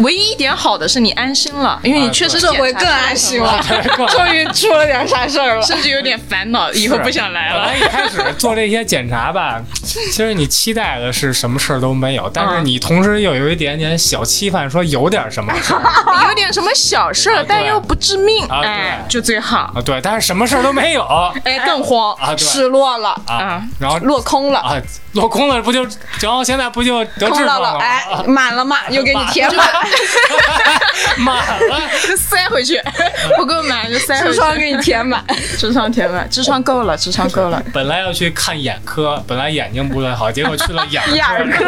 [0.00, 3.60] 唯一一点好的是你安心了，因为你确实这回更安心了，
[4.10, 5.62] 终于出了点啥事儿了。
[5.62, 7.72] 甚至有点烦恼，以后不想来了。
[7.76, 15.82] 一开始做这些检查吧，其实你期待的是什么事儿都没有，但是你同时又有一点点小期盼，说有点什么事儿。
[16.28, 19.72] 有点什么小事儿，但又不致命，哎，就最好。
[19.74, 21.02] 啊，对，但是什么事儿都没有。
[21.02, 22.14] 啊，哎，更慌。
[22.14, 24.76] 啊失落了，啊然后落空了，啊
[25.12, 25.86] 落空了，不就
[26.20, 27.78] 然后现在不就得痔疮空到了，了？
[27.78, 28.76] 哎啊，满了吗？
[28.88, 29.68] 又给你填满，
[31.18, 31.36] 满
[31.68, 31.80] 了。
[32.06, 32.80] 就塞回去，
[33.36, 34.32] 不够满就塞回去。
[34.32, 35.24] 痔疮给你填满。
[35.56, 37.62] 痔疮填满，痔疮够了，痔疮够了。
[37.72, 41.64] 本来要去看眼科，本来眼睛不太好，结果去了眼科，眼科，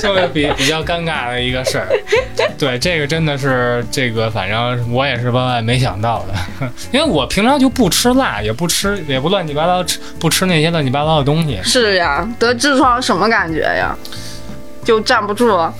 [0.00, 1.88] 就是比比较尴尬的一个事儿。
[2.58, 11.60] 对，这个真的是这个，反正我也是万万没想到的，因为我平常就不吃辣，也不吃，也不乱七八糟吃，不吃那些乱七八糟的东西。
[11.64, 13.96] 是呀，得痔疮什么感觉呀？
[14.84, 15.72] 就站不住了。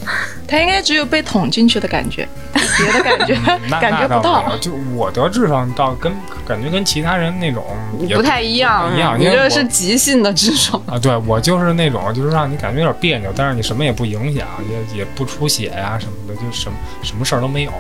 [0.47, 3.35] 他应该只有被捅进去的感觉， 别的感觉
[3.81, 6.13] 感觉不到就我得痔疮，倒跟
[6.47, 7.65] 感觉跟其他人那种
[8.07, 10.81] 也不太一样，一样你这是急性的痔疮。
[10.87, 17.73] 啊，对我就是那种，就是让你感觉有点别扭，但是你什么也不影响，也也不出血呀、什么的，就什么什么事儿都没有，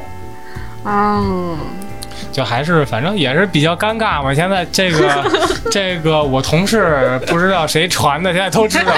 [0.84, 1.56] 嗯，
[2.32, 4.34] 就还是反正也是比较尴尬嘛。
[4.34, 5.30] 现在这个
[5.70, 8.92] 这个我同事不知道谁传的，现在都知道。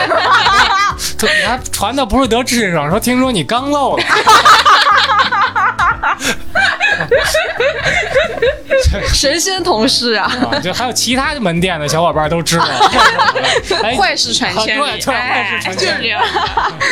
[1.19, 4.05] 对，他传的不是得痔疮，说听说你刚漏了。
[9.13, 12.65] 神仙同事啊，啊，就还有其他门店的小伙伴都知道。
[13.83, 16.21] 哎坏事传千里，啊对对坏事传千里哎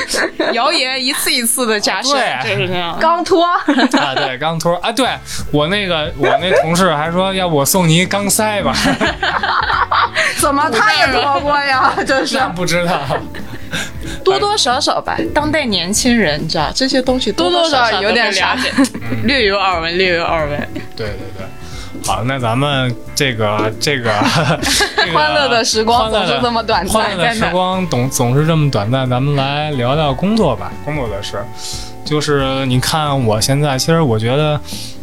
[0.07, 0.55] 就是这样。
[0.55, 2.97] 谣言一次一次的加深，对就是这样。
[3.01, 5.09] 刚脱，啊，对，钢托啊，对
[5.51, 8.75] 我那个我那同事还说，要不我送你一钢塞吧？
[10.39, 11.93] 怎么他也脱过呀？
[12.07, 13.01] 这是那不知道。
[14.25, 18.71] 多多少少吧，当代年轻人你知道这些东西多多少少有点了解，
[19.25, 20.59] 略有耳闻，略有耳闻。
[20.97, 21.47] 对对对。
[22.07, 24.13] 好，那咱们这个 这个
[25.15, 29.09] 欢乐的时光总是这么短暂，欢乐的时光总总是这么短暂。
[29.09, 31.43] 咱们来聊聊工作吧，工作的事。
[32.05, 34.61] 就是你看，我现在其实我觉得，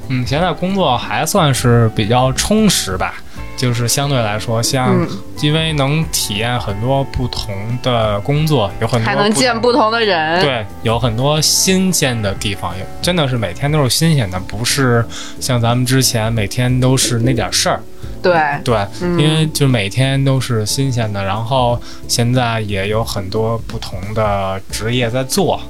[0.09, 3.15] 嗯，现在工作还算是比较充实吧。
[3.61, 5.07] 就是相对来说，像
[5.39, 7.53] 因为能体验很多不同
[7.83, 15.05] 的工作，有很多还能见不同的人，对，有很多新鲜的地方，也真的是每天都是新鲜的，不是
[15.39, 17.79] 像咱们之前每天都是那点事儿。
[18.19, 18.33] 对。
[18.63, 25.61] 对，因为就每天都是新鲜的，然后现在也有很多不同的职业在做，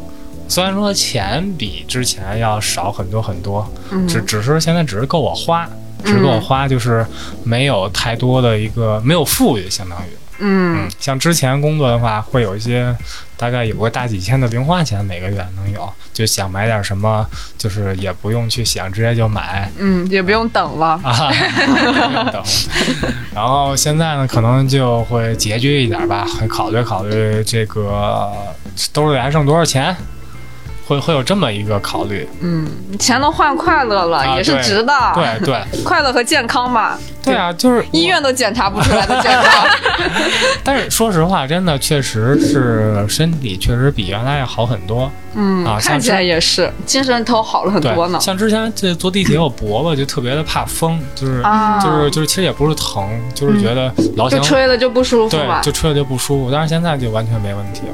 [0.47, 3.69] 虽然说钱比之前要少很多很多，
[4.07, 5.67] 只只是现在只是够我花。
[6.03, 7.05] 只够花，就是
[7.43, 12.95] 没有太多的一个没有富裕，相当于，嗯，像之前工作的话，会有一些
[13.37, 17.25] 大概有个大几千的零花钱，每个月能有，就想买点什么，
[17.57, 21.31] 就是也不用去想，直接就买，嗯，也不用等了啊，
[22.31, 22.43] 等。
[23.33, 28.31] 然后现在呢，可能就会拮据一点吧，会考虑考虑这个
[28.91, 29.95] 兜里还剩多少钱。
[30.91, 32.67] 会会有这么一个考虑，嗯，
[32.99, 39.65] 钱能换快乐了，也是值的，对对， 快乐和健康嘛，对啊，就是医院都检查不出来的健康。
[40.65, 48.19] 但是说实话，真的确实是身体确实比原来要好很多，嗯啊，看起来也是精神头好了很多呢。
[48.19, 51.41] 像之前这坐地铁，我脖子就特别的怕风，就是
[51.81, 56.51] 就是就是，其实也不是疼，就是觉得老想吹了就不舒服，对，就吹了就不舒服。
[56.51, 57.93] 但是现在就完全没问题了。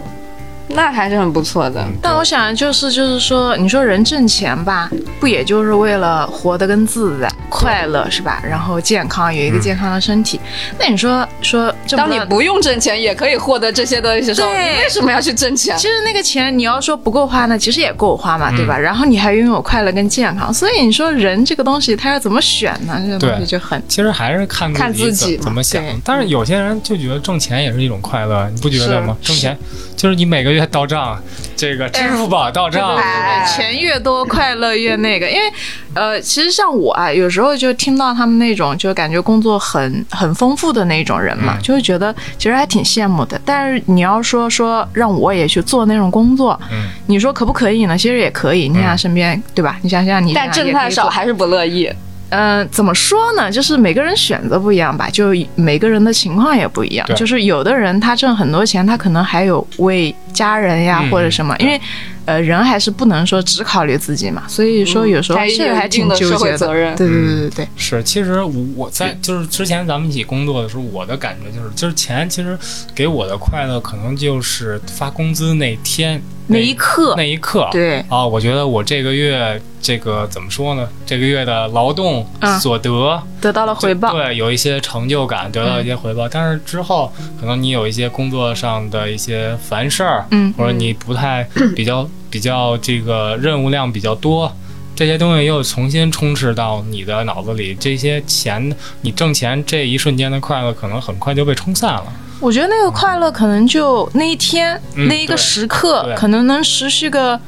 [0.69, 4.89] 那还是很不错的，但我想就是就是说，你说人挣钱吧，
[5.19, 8.41] 不也就是为了活得更自在、快乐是吧？
[8.47, 10.39] 然后健康，有一个健康的身体。
[10.77, 15.77] 那你说说，当你不用挣钱也可以获得这些东西的时候， 你为什么要去挣钱？
[15.77, 18.77] 其实那个钱你要说不够花呢，其实也够花嘛，对吧？
[18.77, 23.01] 然后你还拥有快乐跟健康，所以你说人这个东西他要怎么选呢？
[23.05, 25.81] 这个东西就很，其实还是看看自己怎么想。
[26.03, 29.15] 但是有些人就觉得挣钱也是一种快乐，你不觉得吗？
[29.21, 29.57] 挣钱
[29.95, 30.56] 就是你每个月。
[30.65, 31.21] 到账，
[31.55, 32.97] 这个支付宝到账，
[33.45, 35.29] 钱越多快乐越那个。
[35.29, 35.51] 因为，
[35.93, 43.39] 呃，其实像我啊，有时候就听到他们那种，就感觉工作很很丰富的那种人嘛，就会觉得其实还挺羡慕的。
[43.45, 47.97] 但是你要说说让我也去做那种工作，嗯，你说可不可以呢？
[47.97, 48.69] 其实也可以。
[48.69, 49.77] 你想身边对吧？
[49.81, 51.91] 你想想你，但挣太少还是不乐意。
[52.29, 53.49] 嗯，怎么说呢？
[53.49, 57.07] 就是每个人选择不一样吧，就每个人的情况也不一样。
[57.15, 61.79] 就是有的人他挣很多钱，他可能还有为家人呀或者什么，因为
[62.27, 64.43] 呃人还是不能说只考虑自己嘛。
[64.47, 66.67] 所以说有时候这个还挺纠结的。
[66.95, 68.03] 对对对对对，是。
[68.03, 68.43] 其实
[68.75, 72.55] 我在就是之前咱们一起工作的时候，我的感觉就是，就是钱其实
[72.93, 76.21] 给我的快乐可能就是发工资那天。
[76.49, 80.87] 那一刻，那一刻，对啊，我觉得我这个月这个怎么说呢？
[81.05, 82.25] 这个月的劳动
[82.61, 86.25] 所得得到了回报，对，有一些成就感，得到一些回报。
[86.29, 91.43] 但是之后可能你有一些工作上的一些烦事儿，嗯，或者你不太
[91.75, 94.55] 比较比较这个任务量比较多，
[94.95, 98.71] 这些东西又重新充斥到你的脑子里，这些钱
[99.01, 102.05] 你挣钱这一瞬间的快乐，可能很快就被冲散了。
[102.39, 107.39] 我觉得那个快乐可能就那一天那一个时刻，可能能持续个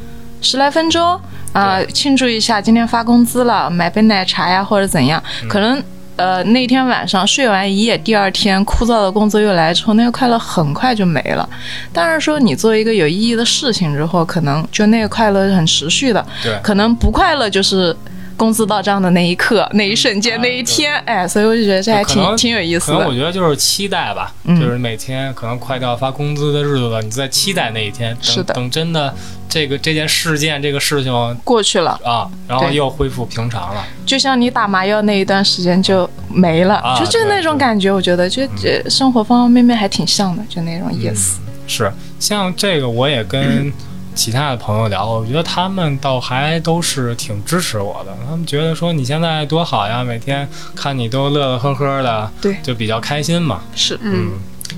[0.42, 1.22] 十来分钟
[1.54, 5.22] 啊，庆祝一下今天发工资了，买杯奶茶呀或者怎样。
[5.48, 5.84] 可能
[6.20, 11.48] 呃那天晚上睡完一夜，第二天枯燥的工作又来之后，那个快乐很快就没了。
[11.94, 16.24] 但是说你做一个有意义的事情之后，可能就那个快乐是很持续的。
[16.44, 17.96] 对，可能不快乐就是。
[18.40, 22.98] 工资到账的那一刻、那一瞬间、那一天，哎，所以我就觉得这还挺挺有意思的。
[22.98, 28.18] 可能我觉得就是期待吧，就是每天可能快到发工资的日子了，你在期待那一天。
[28.22, 28.54] 是的。
[28.54, 29.14] 等真的
[29.50, 33.84] 这个这件事件、这个事情过去了啊，然后又恢复平常了。
[34.06, 38.42] 就像你打麻药那一段时间就没了，就就那种感觉，我觉得就
[38.90, 41.42] 生活方方面面还挺像的，就那种意思。
[41.68, 43.72] 是，像这个我也跟。
[44.16, 48.14] 其他的朋友聊，我觉得他们倒还都是挺支持我的。
[48.28, 53.62] 他们觉得说你现在多好呀，每天看你都乐乐呵呵的，对，就比较开心嘛。
[53.76, 54.32] 是，嗯，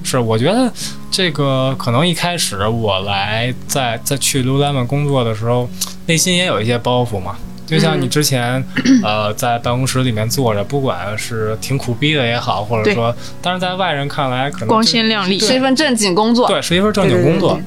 [0.04, 0.20] 是。
[0.20, 0.72] 我觉得
[1.10, 5.70] 这个可能一开始我来在在去 Lululemon 工作的时候，
[6.06, 7.36] 内心也有一些包袱嘛。
[7.66, 8.62] 就像你之前，
[9.02, 17.54] 呃，在办公室里面坐着，不管是挺苦逼的也好，或者说，但是在外人看来可能光鲜亮丽，是一份正经工作，对，是一份正经工作。
[17.54, 17.64] 对，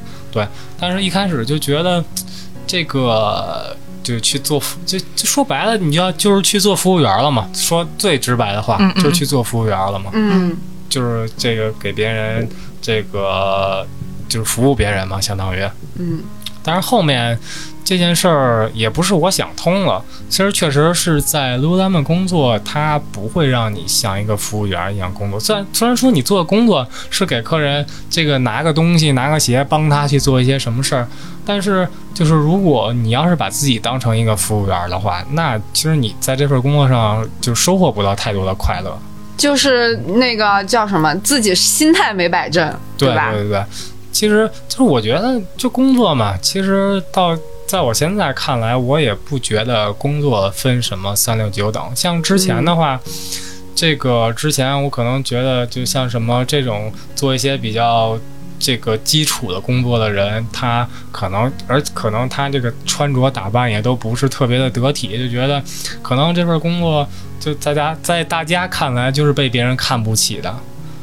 [0.79, 2.05] 但是一开始就觉得，
[2.67, 7.49] 这个就去做服，就就说白了，你就要就是去做服务员了嘛。
[7.55, 10.11] 说最直白的话，就是去做服务员了嘛。
[10.15, 10.57] 嗯，
[10.89, 12.49] 就是这个给别人
[12.81, 13.87] 这个
[14.29, 15.63] 就是服务别人嘛，相当于。
[15.97, 16.23] 嗯
[16.65, 17.39] 但是后面
[17.85, 25.39] 这件事儿也不是我想通了，其实确实是在 Lululemon 工作，它不会让你像一个服务员一样工作。
[25.39, 31.07] 虽然虽然说你做的工作是给客人这个拿个东西、拿个鞋，帮他去做一些什么事儿，
[31.45, 38.99] 但是就是如果你要是把自己当成一个服务员的话，那其实你在这份工作上就收获不到太多的快乐。
[39.37, 43.33] 就是那个叫什么，自己心态没摆正，对吧？
[43.33, 43.65] 对对对，
[44.15, 47.37] 其实就是我觉得就工作嘛，其实到
[47.67, 51.83] 在我现在看来，我也不觉得工作分什么三六九等。
[51.95, 52.99] 像之前的话，
[53.75, 58.19] 这个之前我可能觉得，就像什么这种做一些比较。
[58.57, 65.63] 这个基础的工作的人，他可能，而可能他这个穿着打扮也都不是特别的得体，就觉得
[66.01, 67.07] 可能这份工作
[67.39, 70.55] 就在家在大家看来就是被别人看不起的，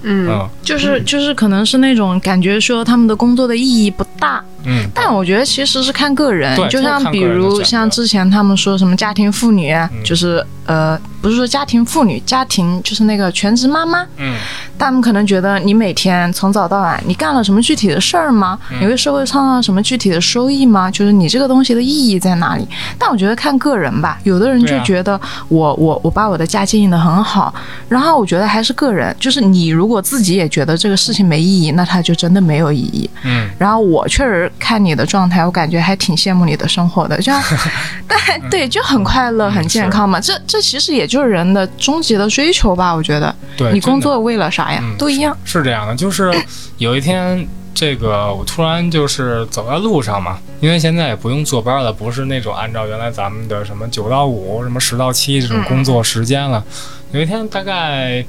[0.04, 0.30] 嗯。
[0.30, 14.36] 嗯就是就是可能是那种感觉说他们的工作的意义不大，嗯，但我觉得其实是看个人，就像比如像之前他们说什么家庭妇女，嗯就是呃不是说家庭妇女，家庭就是那个全职妈妈，嗯
[14.78, 18.58] 他们可能觉得你每天从早到晚，你干了什么具体的事儿吗？
[18.72, 20.90] 嗯你为社会创造什么具体的收益吗？
[20.90, 22.68] 就是你这个东西的意义在哪里？
[22.98, 27.54] 但我觉得看个人吧，有的人就觉得我、我我把我的家经营的很好，
[27.88, 33.10] 然后我觉得还是个人，就是你如果自己也觉得这个事情没意义，那它就真的没有意义。
[33.24, 33.48] 嗯。
[33.60, 37.42] 然后我确实看你的状态，我感觉还挺羡慕你的生活的，这样，
[38.08, 40.20] 但对就很快乐、嗯很健康嘛。
[40.20, 43.36] 这这其实也就是人的终极的追求吧，我觉得。
[43.58, 44.80] 对，你工作为了啥呀？
[44.84, 45.36] 嗯都一样。
[45.44, 46.34] 是这样的，就是
[46.78, 56.64] 有一天，这个我突然就是走在路上嘛，因为现在也不用坐班了，不是那种按照原来咱们的什么九到五、什么十到七这种工作时间了。
[57.12, 58.26] 有一天大概。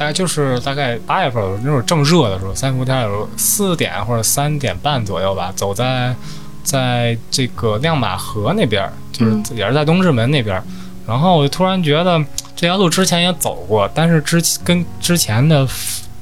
[0.00, 6.16] 大概就是大概八月份儿那会儿正热的时候，三伏天儿有时候四点或者三点半左右吧，走在
[6.62, 10.64] 在这个亮马河那边，就是嗯也是在东直门那边儿。
[11.06, 12.18] 然后我就突然觉得
[12.56, 15.68] 这条路之前也走过，但是之跟之前的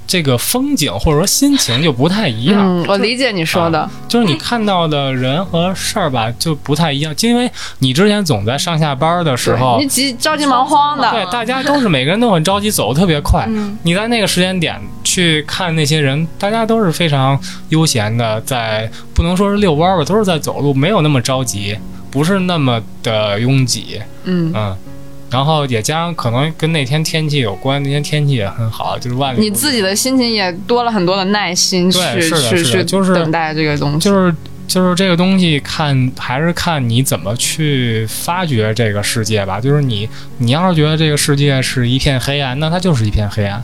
[0.09, 2.57] 这个风景或者说心情就不太一样。
[2.59, 7.49] 嗯，我理解你说的，就是你看到的人和事儿吧，就不太一样，就因为
[7.81, 13.45] 你之前总在上下班的时候你，急着急忙慌的，对，大家都是每个人都很着急，走的特别快。
[13.49, 17.39] 嗯你在那个时间点去看那些人，大家都是非常
[17.69, 21.79] 悠闲的，在不能说是遛弯儿吧，都是在走路，没有那么着急，
[22.11, 24.77] 不是那么的拥挤，嗯，嗯。
[25.31, 34.35] 然后也加上可能跟那天天气有关，那天天气也很好，就是万里无你自己的心情也多了很多的耐心去对是的去去是的就是等待这个东西，就是
[34.67, 39.61] 就是这个东西看还是看你怎么去发掘这个世界吧。
[39.61, 40.09] 就是你
[40.39, 43.63] 你要是觉得这个世界是一片黑暗，那它就是一片黑暗。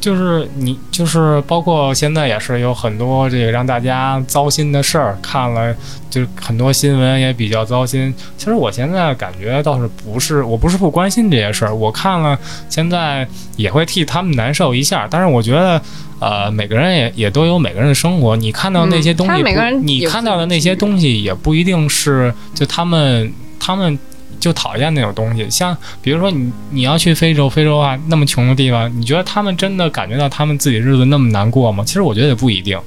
[0.00, 5.74] 就是你就是包括现在也是有很多这个让大家糟心的事儿，看了
[6.08, 8.12] 就很多新闻也比较糟心。
[8.38, 12.38] 其实我现在感觉倒是不是，我不是不关心这些事儿，我看了
[12.68, 15.06] 现在也会替他们难受一下。
[15.10, 15.80] 但是我觉得，
[16.18, 19.42] 呃，每个人也也都有每个人的生活，你看到那些东西，
[19.84, 23.98] 你看到的那些东西也不一定是就他们他们。
[24.38, 31.82] 就讨厌那种东西，像比如说你你要去非洲，非洲啊那么穷的地方，你觉得他们真的感觉到他们自己日子那么难过吗？
[31.84, 32.78] 其实我觉得也不一定，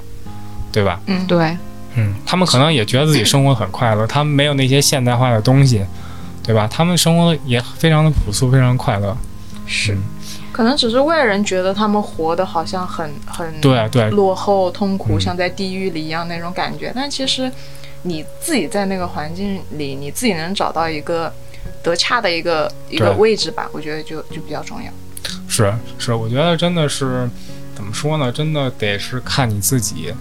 [0.72, 1.00] 对吧？
[1.06, 1.56] 嗯，对，
[1.96, 5.84] 嗯，他们可能也觉得自己生活很快乐，他们没有那些现代化的东西，
[6.42, 6.66] 对吧？
[6.70, 9.16] 他们生活也非常的朴素，非常快乐。
[9.66, 10.02] 是嗯，
[10.52, 16.92] 可能只是外人觉得他们活得好像很很对对落后、痛苦，嗯像在地狱里一样那种感觉。
[16.94, 17.50] 但其实
[18.04, 21.30] 你自己在那个环境里，你自己能找到一个
[21.82, 24.90] 得恰的一个一个位置吧，我觉得就就比较重要。
[25.48, 27.28] 是是，我觉得真的是
[27.74, 28.30] 怎么说呢？
[28.30, 30.12] 真的得是看你自己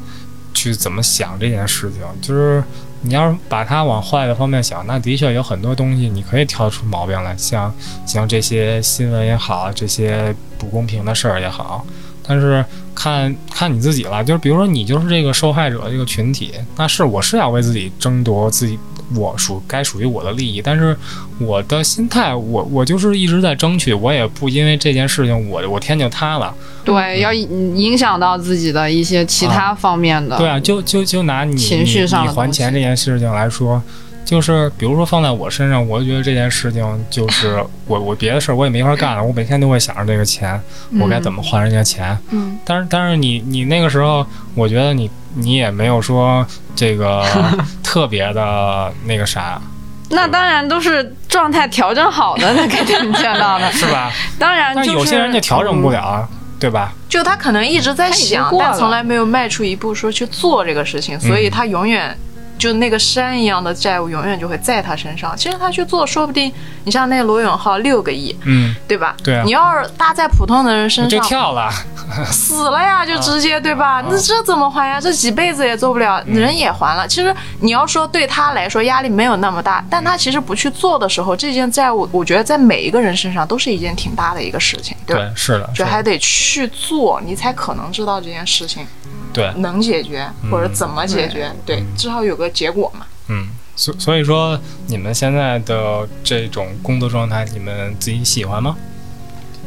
[0.54, 2.02] 去怎么想这件事情。
[2.22, 2.64] 就是
[3.02, 7.74] 你要是把它往坏的方面想，那的确有很多东西你可以挑出毛病来，像
[8.06, 11.86] 像这些新闻也好，这些不公平的事儿也好。
[12.26, 12.64] 但是
[12.96, 18.78] 看看你自己了，就是比如说你就是这个受害者这个群体，那是我是要为自己争夺自己
[19.16, 20.96] 我属该属于我的利益，但是
[21.40, 26.54] 我的心态，我我就是一直在争取，我也不因为这件事情我我天就塌了。
[26.84, 33.82] 对，要影影响到自己的一些其他方面的，对啊，就就就拿你情绪上你你还钱这件事情来说，
[34.26, 40.60] 就是比如说放在我身上，我就觉得这件事情就是 我我别的事儿我也没法干了，我每天都会想着这个钱，
[41.00, 42.18] 我该怎么还人家钱。
[42.32, 46.46] 嗯，但是但是你你那个时候，我觉得你你也没有说
[46.76, 47.24] 这个
[47.84, 49.62] 特别的那个啥，
[50.10, 54.12] 那当然都是状态调整好的，那肯定见到的，是吧？
[54.40, 56.28] 当然、就是，但有些人就调整不了
[56.60, 56.94] 对吧？
[57.10, 62.18] 就他可能一直在想，但从来没有迈出一步说去做这个事情，所以他永远
[62.64, 65.36] 就那个山一样的债务永远就会在他身上。
[65.36, 66.50] 其实他去做，说不定
[66.86, 69.18] 你像那罗永浩六个亿，嗯，对吧？
[69.22, 71.70] 对啊你要是搭在普通的人身上就上，跳了，
[72.32, 74.02] 死了呀，就直接对吧？
[74.10, 75.02] 那这怎么还呀？
[75.02, 77.06] 这几辈子也做不了，人也还了。
[77.06, 85.24] 其实你要说对他来说压力没有那么大，但他其实不去做的时候，这件债务，我觉得在每一个人身上都是一件挺大的一个事情，对吧？
[85.24, 88.88] 对，是的就还得去做，你才可能知道这件事情
[89.34, 93.06] 对，能解决或者怎么解决，对，至少有个结果嘛。
[93.28, 98.78] 嗯，所所以说，你们现在的这种工作状态，你们自己喜欢吗？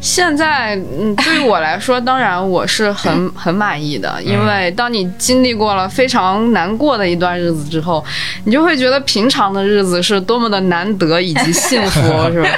[0.01, 8.05] 现在，嗯，对于我来说，当然我是很很满意的，因为当你经历过了非常难过的一段日子之后，
[8.45, 12.49] 你就会觉得平常的日子是多么的难得以及幸福， 是吧？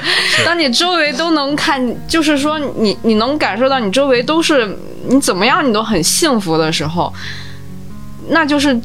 [0.45, 4.77] 当你周围都能看，就是说你你能感受到你周围都是
[5.07, 7.13] 你怎么样你都很幸福的时候，
[8.29, 8.79] 那就是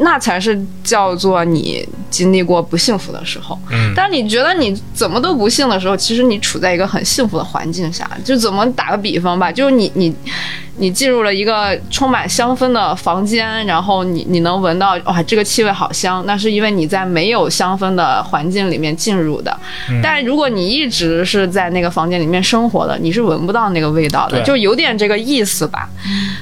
[0.00, 3.58] 那才是叫做你经历过不幸福的时候。
[3.70, 8.10] 嗯，当你觉得你怎么都不幸的时候，其实你处在一个很幸福的环境下。
[8.24, 10.14] 就怎么打个比方吧，就是你你
[10.76, 19.54] 你进入了一个充满香氛的房间，然后你你能闻到哇这个气味好香，那是因为你在没有香氛的环境里面进入的。
[19.90, 25.88] 嗯但如果你一直是在那个房间里面生活的，你是闻不到那个味道的，就有点这个意思吧。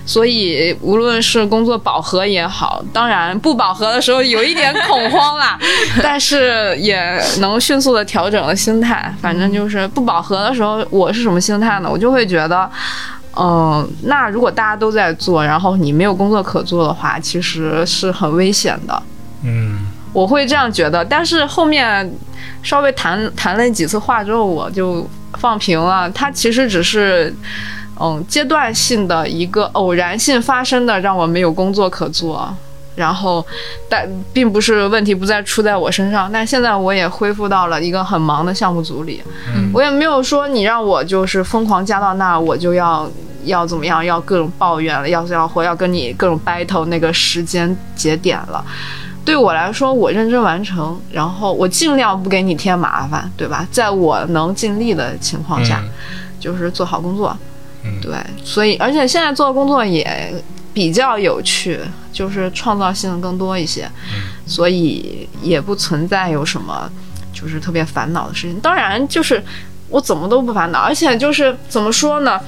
[0.06, 5.58] 所以无论是工作饱和也好，当然不饱和的时候有一点恐慌啦，
[6.02, 9.12] 但是也能迅速的调整了心态。
[9.20, 11.88] 反正就是不饱和的时候，我是什么心态呢？
[11.90, 12.70] 我就会觉得。
[13.36, 19.02] 嗯，那如果大家都在做，然后你没有工作可做的话，其实是很危险的。
[19.44, 22.12] 嗯，我会这样觉得，但是后面
[22.62, 26.10] 稍微谈谈了几次话之后，我就放平了。
[26.10, 27.32] 它其实只是，
[28.00, 32.52] 嗯，阶段性的一个偶然性发生的，让我没有工作可做。
[32.98, 33.46] 然后，
[33.88, 39.22] 但并不是问题不再出在我身上，但现在我也恢复到了一个很忙的项目组里，
[39.54, 43.08] 嗯我也没有说你让我就是疯狂加到那，我就要
[43.44, 48.64] 要怎么样，要各种抱怨了，要死要活要跟你各种 battle 那个时间节点了。
[49.24, 53.64] 对我来说，我认真完成，然后我尽量不给你添麻烦，对吧？
[53.70, 55.90] 在我能尽力的情况下，嗯
[56.40, 57.36] 就是做好工作。
[57.84, 60.34] 嗯对，所以而且现在做的工作也
[60.78, 61.80] 比较有趣，
[62.12, 66.88] 就是创造性更多一些，嗯所以也不存在有什么
[67.32, 68.60] 就是特别烦恼的事情。
[68.60, 69.42] 当然，就是
[69.88, 72.40] 我怎么都不烦恼，而且就是怎么说呢？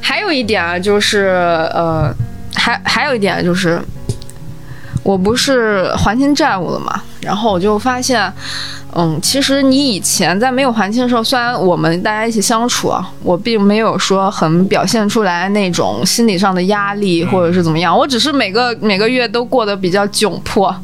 [0.00, 1.26] 还有一点啊，就是
[1.74, 2.10] 呃，
[2.54, 3.78] 还还有一点就是，
[5.02, 8.32] 我不是还清债务了嘛，然后我就发现，
[8.96, 20.74] 嗯，其实你以前在没有还清的时候，虽然我们大家一起相处啊，我并没有说很表现出来那种心理上的压力或者是怎么样，我只是每个每个月都过得比较窘迫，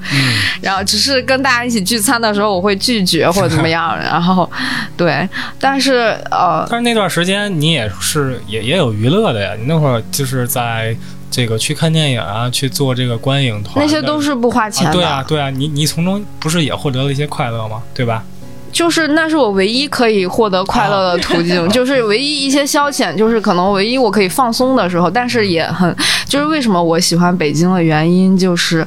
[0.61, 4.51] 然后只是跟大家一起聚餐的时候我会拒绝或者怎么样， 然后
[4.97, 5.29] 对，
[5.61, 10.97] 但是呃，但是那段时间你也是也也有娱乐的呀，你那会儿就是在
[11.31, 17.83] 这个去看电影啊，去做这个观影团，那些都是不花钱的，啊对啊，对啊，你你从中不是也获得了一些快乐吗？
[17.95, 18.25] 对吧？
[18.73, 25.95] 就是那是我唯一可以获得快乐的途径，就是唯一一些消遣，就是可能唯一我可以放松的时候，但是也很，
[26.29, 28.87] 就是为什么我喜欢北京的原因就是。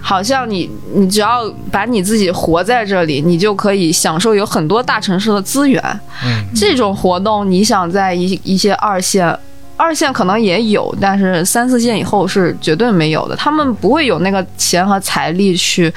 [0.00, 5.82] 好像你，你只要把你自己活在这里，你就可以享受有很多大城市的资源。
[6.24, 9.36] 嗯这种活动，你想在一一些二线，
[9.78, 13.36] 二线可能也有，但是三四线以后是绝对没有的。
[13.36, 15.90] 他们不会有那个钱和财力去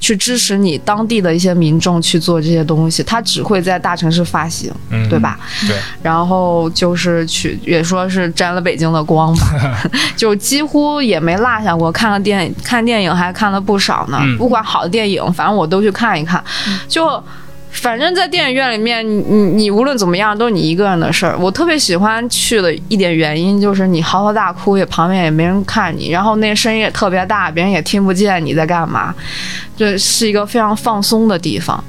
[0.00, 5.18] 去支持你当地的一些民众去做这些东西，他只会在大城市发行，嗯，对？
[5.18, 5.38] 吧？
[5.68, 9.46] 对，然后就是去也说是沾了北京的光吧，
[10.16, 11.92] 就几乎也没落下过。
[11.92, 14.18] 看了电影，看电影还看了不少呢。
[14.22, 16.42] 嗯不管好的电影，反正我都去看一看。
[16.88, 17.22] 就
[17.76, 21.36] 反正，在电影院里面，你你无论怎么样，都是你一个人的事儿。
[21.38, 29.14] 我特别喜欢去的一点原因就是你嚎啕大哭，也旁边也没人看你，然后那声音也特别大，别人也听不见你在干嘛。
[29.76, 31.82] 这是一个非常放松的地方。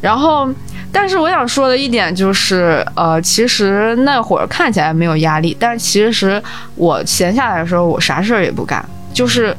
[0.00, 0.48] 然后，
[0.92, 6.40] 但是我想说的一点就是，呃，其实那会儿看起来没有压力，但其实
[6.76, 9.54] 我闲下来的时候，我啥事儿也不干，就是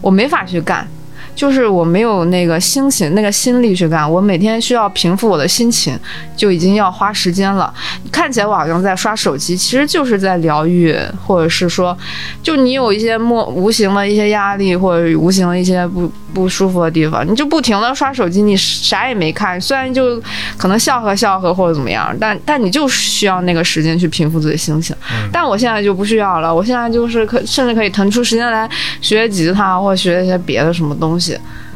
[0.00, 0.86] 我没法去干。
[1.34, 4.10] 就是我没有那个心情、那个心力去干。
[4.10, 5.98] 我每天需要平复我的心情，
[6.36, 7.72] 就已经要花时间了。
[8.12, 10.94] 看起来我好像在刷手机，其实就是在疗愈，
[11.26, 11.96] 或者是说，
[12.42, 20.20] 就你有一些莫无形的一些压力，或者无形的一些不不舒服的地方，你就不停的刷手机，你啥也没看，虽然就
[20.56, 24.94] 可能笑呵笑呵或者怎么样，但但你就需要那个时间去平复自己心情。
[25.32, 28.68] 但我现在就不需要了，我现在就是可甚至可以腾出时间来
[29.00, 31.19] 学吉他或学一些别的什么东西。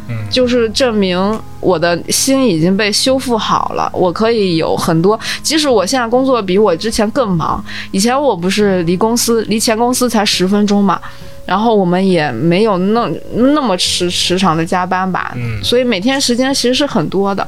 [0.08, 1.18] 嗯，就是证明
[1.60, 11.00] 我的心已经被修复好了，我可以有很多，即使我现在工作比我之前更忙，以前我不是离公司离前公司才十分钟嘛，
[11.46, 15.62] 然后我们也没有那那么时时常的加班吧，嗯。
[15.64, 17.46] 所以每天时间其实是很多的。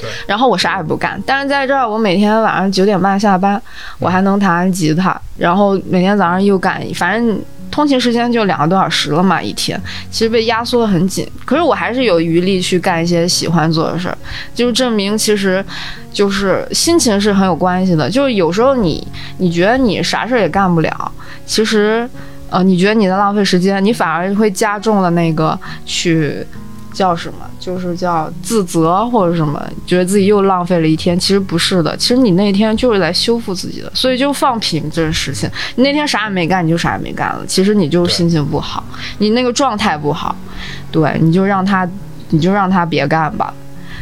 [0.00, 0.08] 对。
[0.28, 3.60] 然后我啥也不干，但是在这儿，我每天晚上九点半下班，
[3.98, 11.26] 我还能弹吉他，然后每天早上又干，反正通勤时间就两个多小时了嘛，一天，其实被压缩的很紧。
[11.44, 14.18] 可是我还是有余力去干一些喜欢做的事儿，
[14.54, 15.64] 就是证明其实
[16.12, 18.10] 就是心情是很有关系的。
[18.10, 19.06] 就是有时候你
[19.38, 21.12] 你觉得你啥事儿也干不了，
[21.46, 22.08] 其实
[22.50, 26.46] 呃你觉得你在浪费时间，你反而会加重了那个去。
[26.92, 27.38] 叫什么？
[27.58, 31.18] 就是叫自责或者什么，觉得自己又浪费了一天。
[31.18, 35.48] 其实不是的，其实你那天就是在修复自己的，所以就放平这个事情。
[35.76, 37.44] 你那天啥也没干，你就啥也没干了。
[37.46, 38.84] 其实你就是心情不好，
[39.18, 40.34] 你那个状态不好，
[40.90, 41.88] 对，你就让他，
[42.30, 43.52] 你就让他别干吧。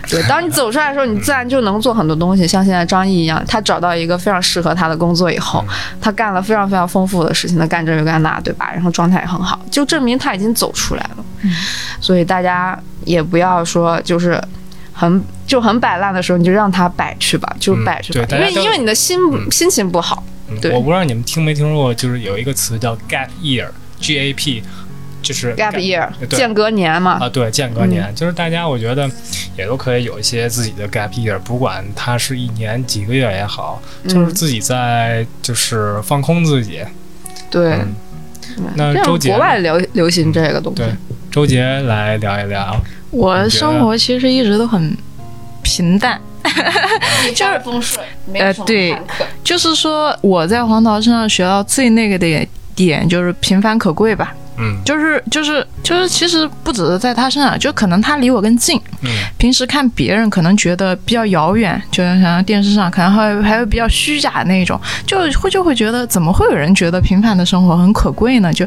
[0.09, 2.47] 对，当你走出来的时候，你自然就能做很多东西。
[2.49, 5.65] 像现在张译一样，他找到一个非常适合他的工作以后，
[6.01, 8.71] 他干了非常非常丰富的事情，他干这又干那，对吧？
[8.73, 11.25] 然后状态也很好，就证明他已经走出来了。
[12.01, 14.43] 所以大家也不要说就是
[14.93, 20.23] 很就很摆烂的时候，你就让他摆去吧，就嗯摆去吧，因为因为你的心、嗯心情不好。
[20.51, 24.63] 嗯对我不知道你们听没听说过，就是有一个词叫 gap year，G A P，
[25.29, 26.39] 就是 gap year 对。
[26.39, 27.91] 间隔年嘛，啊，对，间隔嗯。
[27.91, 29.11] 年，就是大家我觉得
[29.59, 36.81] 也都可以有一些自己的 gap year，不管它是一年几个月也好，就是嗯自己在就是放空自己。
[37.51, 37.79] 对。
[38.75, 40.83] 那周杰国外流流行这个东西。
[40.83, 40.89] 对，
[41.31, 44.97] 周杰来聊一聊，我生活其实一直都很
[45.63, 46.19] 平淡，
[47.37, 48.03] 就是风水，
[48.35, 48.97] 呃对。
[49.45, 68.53] 就是说我在黄桃身上学到最那个的点就是平凡可贵吧，嗯就是就是就是其实不只是在他身上，就可能他离我更近，嗯平时看别人可能觉得比较遥远，就像电视上可能还会还会比较虚假那种，就会就会觉得怎么会有人觉得平凡的生活很可贵呢？
[68.53, 68.67] 就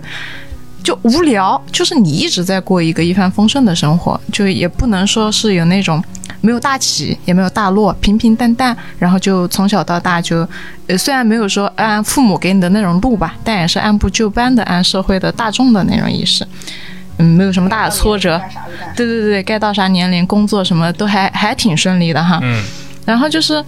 [0.84, 6.03] 就无聊，就是你一直在过一个一帆风顺的生活，就也不能说是有那种
[6.41, 10.47] 没有大起也没有大落，平平淡淡，然后就从小到大就，
[10.88, 16.45] 呃，虽然没有说按父母给你的那种路吧，但也是按部就班的按社会的大众的那种意识，
[17.17, 18.41] 嗯，没有什么大的挫折，
[18.95, 22.39] 对对对，该到啥年龄工作什么都还还挺顺利的哈。
[22.41, 22.63] 嗯。
[23.03, 23.63] 然后就是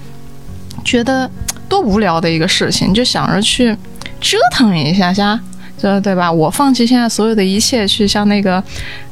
[0.85, 1.29] 觉得
[1.67, 3.75] 多无聊的一个事情，就想着去
[4.21, 5.39] 折腾一下下，
[5.83, 6.31] 这对吧？
[6.31, 8.63] 我放弃现在所有的一切，去像那个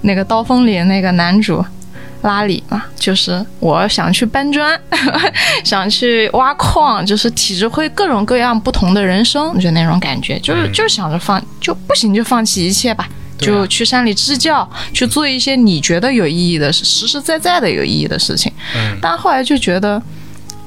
[0.02, 1.64] 那个刀锋里的那个男主。
[2.24, 4.80] 拉里嘛，就是我想去搬砖，
[5.66, 13.10] 想去挖矿，就是体制会各种各样不同的人生，就那种感觉，就是嗯就是想着放，就不行就放弃一切吧，
[13.40, 18.54] 就去山里支教，去做一些你觉得有意义的事，实实在在的有意义的事情。
[18.76, 20.00] 嗯但后来就觉得，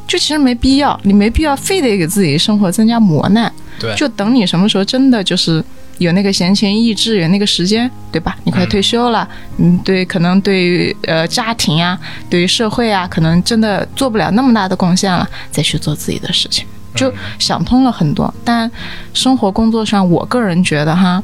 [0.09, 3.53] 就其实没必要，你没必要非得给自己生活增加磨难。
[3.79, 5.65] 对就等你什么时候真的就是
[5.99, 8.37] 有那个闲情逸致，有那个时间，对吧？
[8.45, 9.29] 你快嗯退休了，
[9.59, 18.33] 嗯，对，可能对于呃家庭啊，对于社会啊，可能真的做不了那么大的贡献了，再去做自己的事情，就嗯想通了很多。
[18.45, 18.71] 但
[19.13, 21.23] 生活工作上，我个人觉得哈，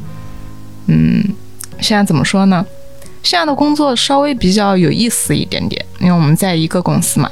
[0.87, 1.23] 嗯，
[1.81, 2.65] 现在怎么说呢？
[3.23, 7.31] 现在的工作稍微比较有意思一点点，因为我们在一个公司嘛，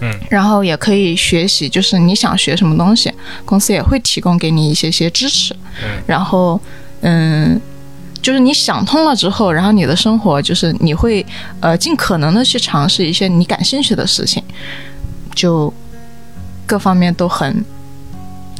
[0.00, 3.12] 嗯，然后也可以学习，就是你想学什么东西，
[3.44, 6.60] 公司也会提供给你一些些支持，嗯然后
[7.02, 7.60] 嗯。
[8.20, 11.24] 就是你想通了之后，然后你的生活就是你会
[11.60, 14.42] 呃尽可能的去尝试一些你感兴趣的事情，
[15.36, 15.72] 就
[16.66, 17.64] 各方面都很，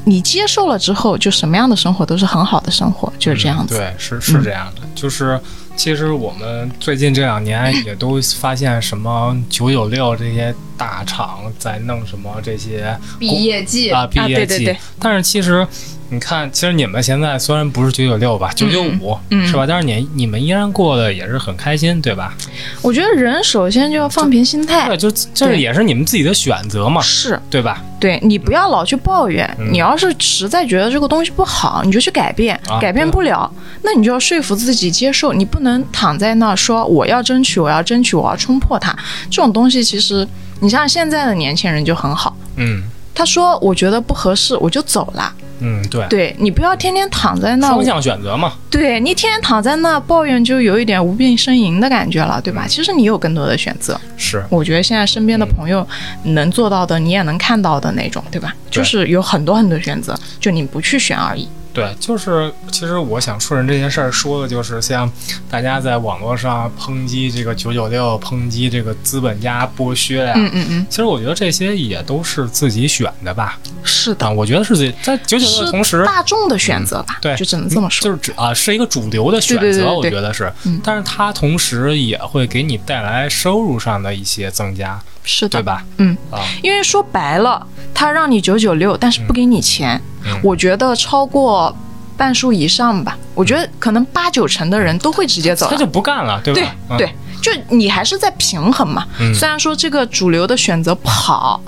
[0.05, 3.75] 你接受了之后，就什么样的生活都是很好的生活，就是这样子。
[3.75, 5.39] 嗯对，是是这样的，就是
[5.79, 14.77] 其实我们最近这两年也都发现什么九九六这些大厂在弄什么这些毕业季啊毕业季，对对对。
[14.99, 15.65] 但是其实
[16.11, 19.67] 你看，其实你们现在虽然不是九九六吧，九九五嗯是吧？
[19.67, 22.35] 但是你你们依然过得也是很开心，对吧？
[22.81, 27.83] 我觉得人首先就要放平心态对，，就这也是你们自己的选择嘛，是对吧？
[28.01, 33.51] 对你不要老去抱怨，嗯你要是实在觉得这个东西不好，你就去改变，啊改变不了，
[33.83, 38.97] 那你就要说服自己接受，你不能躺在那儿说我要争取，我要争取，我要冲破它。
[39.31, 40.27] 这种东西其实，
[40.61, 42.83] 你像现在的年轻人就很好，嗯
[43.15, 45.35] 他说我觉得不合适，我就走了。
[45.61, 48.53] 嗯，对，对你不要天天躺在那儿，双向选择嘛。
[48.71, 52.67] 对你天天躺在那儿抱怨，就有一点无病呻吟的感觉了，对吧？
[52.69, 54.01] 其实你有更多的选择。
[54.17, 55.87] 是，我觉得现在身边的朋友
[56.25, 58.55] 能做到的，你也能看到的那种，对吧？
[58.71, 61.49] 就是有很多很多选择，就你不去选而已。
[61.79, 65.11] 对，就是其实我想顺着这件事儿说的，就是像
[65.51, 73.59] 大家在网络上抨击这个九九六，抨击这个资本家剥削呀、嗯嗯嗯，其实我觉得这些也都是自己选的吧。
[73.83, 77.19] 是的啊，，我觉得是自己在九九六的同时，大众的选择吧？
[77.21, 78.05] 对，就只能这么说。
[78.05, 80.53] 就是指啊，是一个主流的选择，对对对对我觉得是。
[80.65, 84.99] 嗯但是它同时也会给你带来收入上的一些增加，
[85.29, 85.85] 是的，对吧？
[85.99, 87.65] 嗯啊，因为说白了，
[87.95, 91.77] 他让你九九六，但是不给你钱，嗯我觉得超过
[92.17, 95.73] 半数以上吧，我觉得可能八九成的人都会直接走了。
[95.73, 96.75] 他就不干了，对吧？
[96.97, 99.07] 对嗯对，就你还是在平衡嘛。
[99.21, 101.61] 嗯虽然说这个主流的选择不好，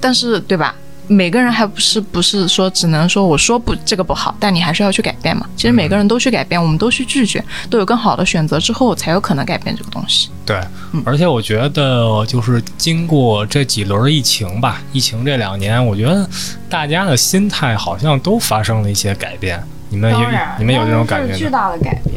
[0.00, 0.74] 但是对吧？
[1.12, 5.44] 每个人还不是不是说只能说我说不这个不好，但你还是要去改变嘛。
[5.56, 10.30] 其实每个人都去改变，我们都去拒绝，都有更好的选择之后，才有可能改变这个东西。
[10.46, 10.60] 对
[10.92, 16.28] 嗯，而且我觉得就是经过这几轮疫情吧，疫情这两年，我觉得
[16.68, 19.60] 大家的心态好像都发生了一些改变。
[19.88, 20.20] 你们有
[20.60, 21.50] 你们有这种感觉吗？
[21.50, 22.14] 大的改变，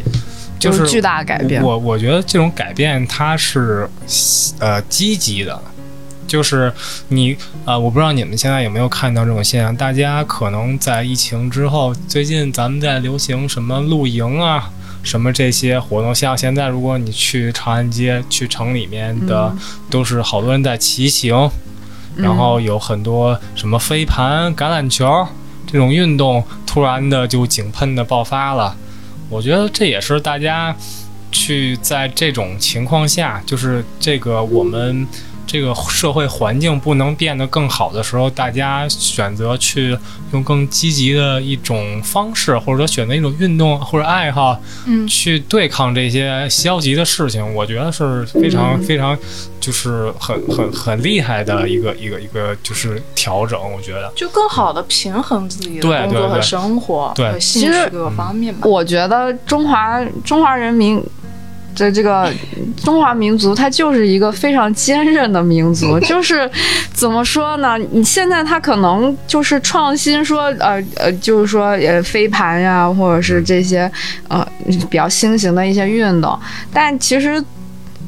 [0.59, 1.63] 就是巨大的改变。
[1.63, 3.89] 我我觉得这种改变它是
[4.59, 5.59] 呃积极的，
[6.33, 6.73] 就是
[7.09, 14.71] 你呃，我不知道你们现在有没有看到这种现象，大家可能在疫情之后，最近咱们在流行什么露营啊。
[15.03, 19.59] 什么这些活动，像现在如果你去长安街、去城里面的，嗯
[19.91, 21.51] 都是好多人在骑行，
[22.15, 25.27] 然后有很多什么飞盘、橄榄球
[25.67, 28.75] 这种运动，突然的就井喷的爆发了。
[29.29, 30.73] 我觉得这也是大家
[31.33, 35.05] 去在这种情况下，就是这个我们
[35.53, 39.95] 这个社会环境不能变得更好的时候，大家选择去
[40.31, 49.15] 用更积极的一种方式，或者说选择一种运动或者爱好，嗯去对抗这些消极的事情，我觉得是非常非常
[49.59, 54.11] 就是很很很厉害的一个一个一个就是调整，我觉得。
[54.15, 58.61] 就更好的平衡自己的工作和生活对其实各个方面吧。
[58.67, 60.99] 我觉得中华中华人民。
[61.75, 62.31] 这这个
[62.83, 65.99] 中华民族，它就是一个非常坚韧的民族。
[66.07, 66.49] 就是
[66.93, 67.77] 怎么说呢？
[67.91, 73.91] 你现在它可能就是创新说，呃呃，就是说呃飞盘呀，或者是这些
[74.27, 74.47] 呃
[74.89, 76.39] 比较新型的一些运动，
[76.73, 77.43] 但其实。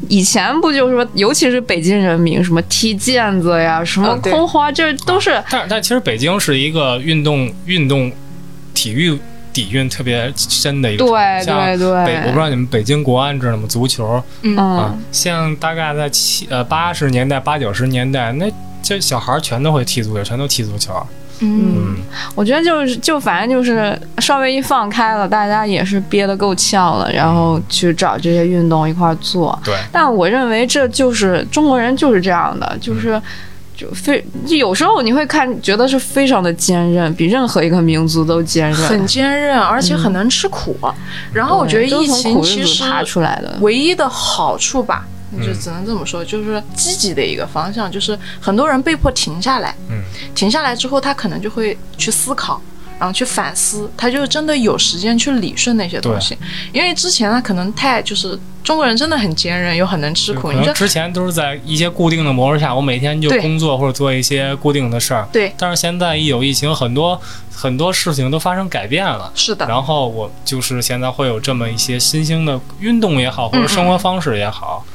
[0.09, 8.11] 以前不就是说，尤其是北京人民，什么踢毽子呀，什么空花，这都是但但其实北京是一个运动运动
[8.75, 9.17] 体育
[9.55, 13.63] 底蕴特别深的一个对对对，北我不知道你们北京国安知道吗？
[13.69, 18.51] 足球嗯像大概在七呃八十年代八九十年代，那
[18.83, 20.93] 这小孩儿全都会踢足球，全都踢足球。
[21.39, 21.97] 嗯嗯，
[22.35, 29.57] 我觉得就是就反正就是稍微一放开了，大家也是憋得够呛了，然后去找这些运动一块做。
[29.63, 33.21] 对，但我认为这就是中国人就是这样的，就是。
[33.75, 38.77] 就非有时候你会看，觉得是非常的坚韧，比任何一个民族都坚韧。
[38.87, 40.77] 很坚韧，而且很能吃苦。
[41.33, 43.57] 然后我觉得疫情其实爬出来的。
[43.61, 50.01] 唯一的好处吧，嗯就只能这么说，就是积极的一个方向，就是很多人被迫停下来，嗯，
[50.33, 52.61] 停下来之后，他可能就会去思考。
[52.99, 56.37] 然后去反思，他就真的有时间去理顺那些东西，
[56.71, 60.47] 因为之前他可能太就是中国人真的很坚韧，又很能吃苦。
[60.47, 65.27] 可你说之前都是在一些固定的模式下，我每天就工作或者做一些固定的事儿。
[65.31, 67.19] 对，但是现在一有疫情，很多
[67.53, 69.31] 很多事情都发生改变了。
[69.35, 74.85] 是的，然后我就是现在会有这么一些新兴的运动也好，或者生活方式也好，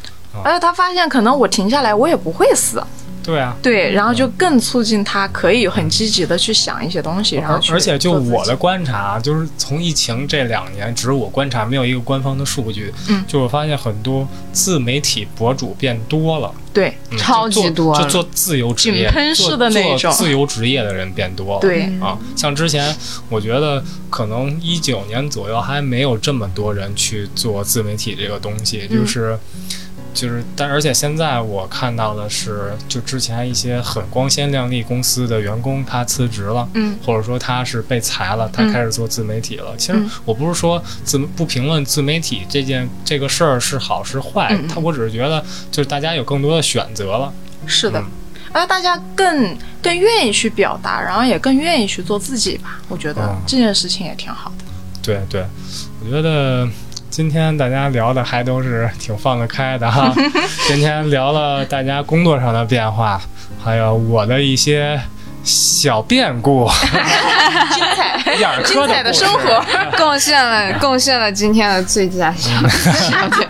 [0.42, 2.82] 而且他发现可能我停下来我也不会死，
[3.22, 3.56] 对啊。
[3.62, 13.24] 对，然后就更促进他可以很积极的去想一些东西，然后而而且就我的观察，就是从疫情这两年，只是我观察，没有一个官方的数据，嗯。
[13.26, 22.94] 就我发现很多自媒体博主变多了，对嗯超级多就做自由职业，井喷式的那种做做自由职业的人变多了，对，嗯啊，像之前
[23.28, 29.00] 我觉得可能一九年左右还没有这么多人去做自媒体这个东西，嗯。
[29.00, 29.38] 就是
[30.12, 39.74] 就是，但而且现在我看到的是，就之前一些很光鲜亮丽公司的员工他辞职了，嗯或者说他是被裁了，他嗯开始做自媒体了。
[39.76, 47.32] 其实嗯我不是说自不评论自媒体这件这个事儿是好是坏，他我只是觉得就是大家有更多的选择了。
[47.66, 48.06] 是的嗯，
[48.52, 52.80] 而大家更更愿意去表达，然后也更愿意去做自己吧。
[52.88, 54.64] 我觉得嗯这件事情也挺好的。
[55.02, 55.46] 对对，
[56.04, 56.68] 我觉得
[57.10, 60.14] 今天大家聊的还都是挺放得开的哈。
[60.68, 63.20] 今天聊了大家工作上的变化，
[63.62, 64.98] 还有我的一些
[65.42, 66.70] 小变故，
[67.74, 69.64] 精彩，眼儿精科彩的生活。
[69.96, 73.48] 贡献了 贡献了今天的最佳小小点。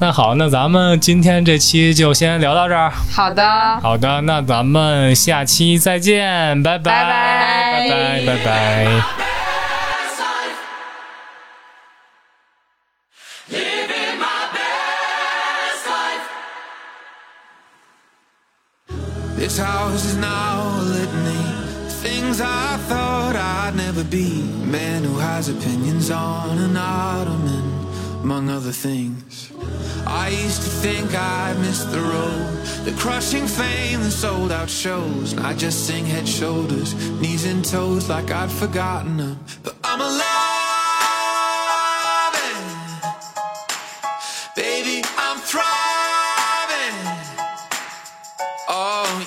[0.00, 2.92] 那好，那咱们今天这期就先聊到这儿。
[3.12, 9.33] 好的，好的，那咱们下期再见，拜拜，拜拜拜拜，拜拜。
[19.36, 21.44] This house is now a litany.
[22.02, 24.42] Things I thought I'd never be.
[24.64, 27.64] Man who has opinions on an ottoman,
[28.22, 29.50] among other things.
[30.06, 32.64] I used to think I'd missed the road.
[32.84, 35.36] The crushing fame, the sold out shows.
[35.38, 39.38] I just sing head, shoulders, knees and toes like I'd forgotten them.
[39.64, 40.53] But I'm alive.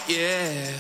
[0.10, 0.72] Yeah,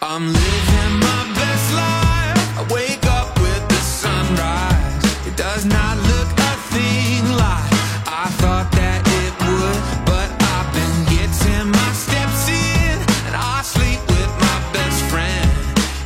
[0.00, 2.58] I'm living my best life.
[2.58, 5.26] I wake up with the sunrise.
[5.26, 7.72] It does not look a thing like
[8.06, 14.00] I thought that it would, but I've been getting my steps in, and I sleep
[14.06, 15.50] with my best friend.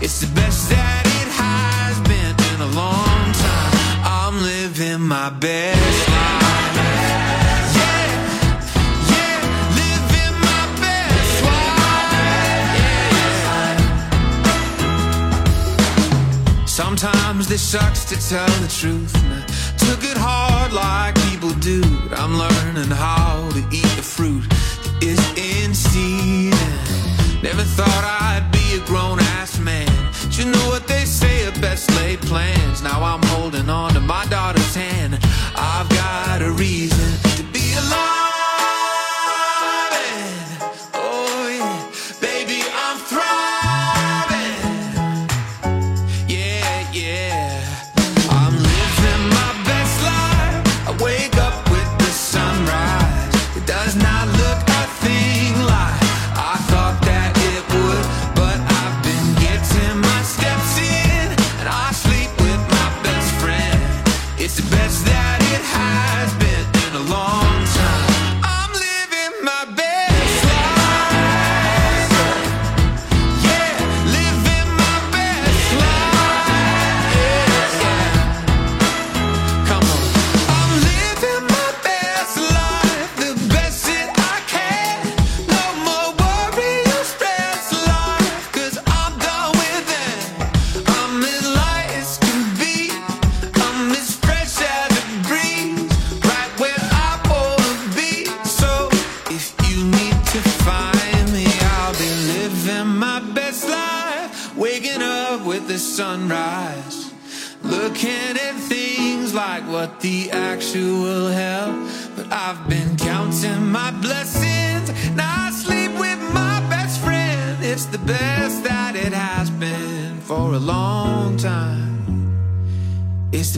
[0.00, 3.76] It's the best that it has been in a long time.
[4.04, 5.75] I'm living my best
[17.56, 19.14] This sucks to tell the truth.
[19.24, 19.46] And I
[19.78, 21.80] took it hard like people do.
[22.06, 26.52] But I'm learning how to eat the fruit that is in season.
[27.42, 29.88] Never thought I'd be a grown ass man.
[30.22, 32.82] But you know what they say, a best laid plans.
[32.82, 35.18] Now I'm holding on to my daughter's hand.
[35.56, 37.25] I've got a reason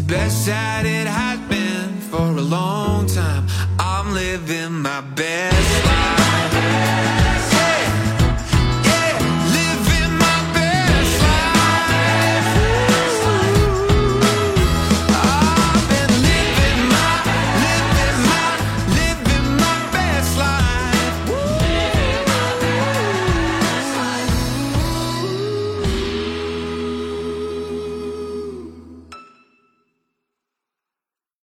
[0.09, 1.07] best at it.
[1.07, 1.38] Has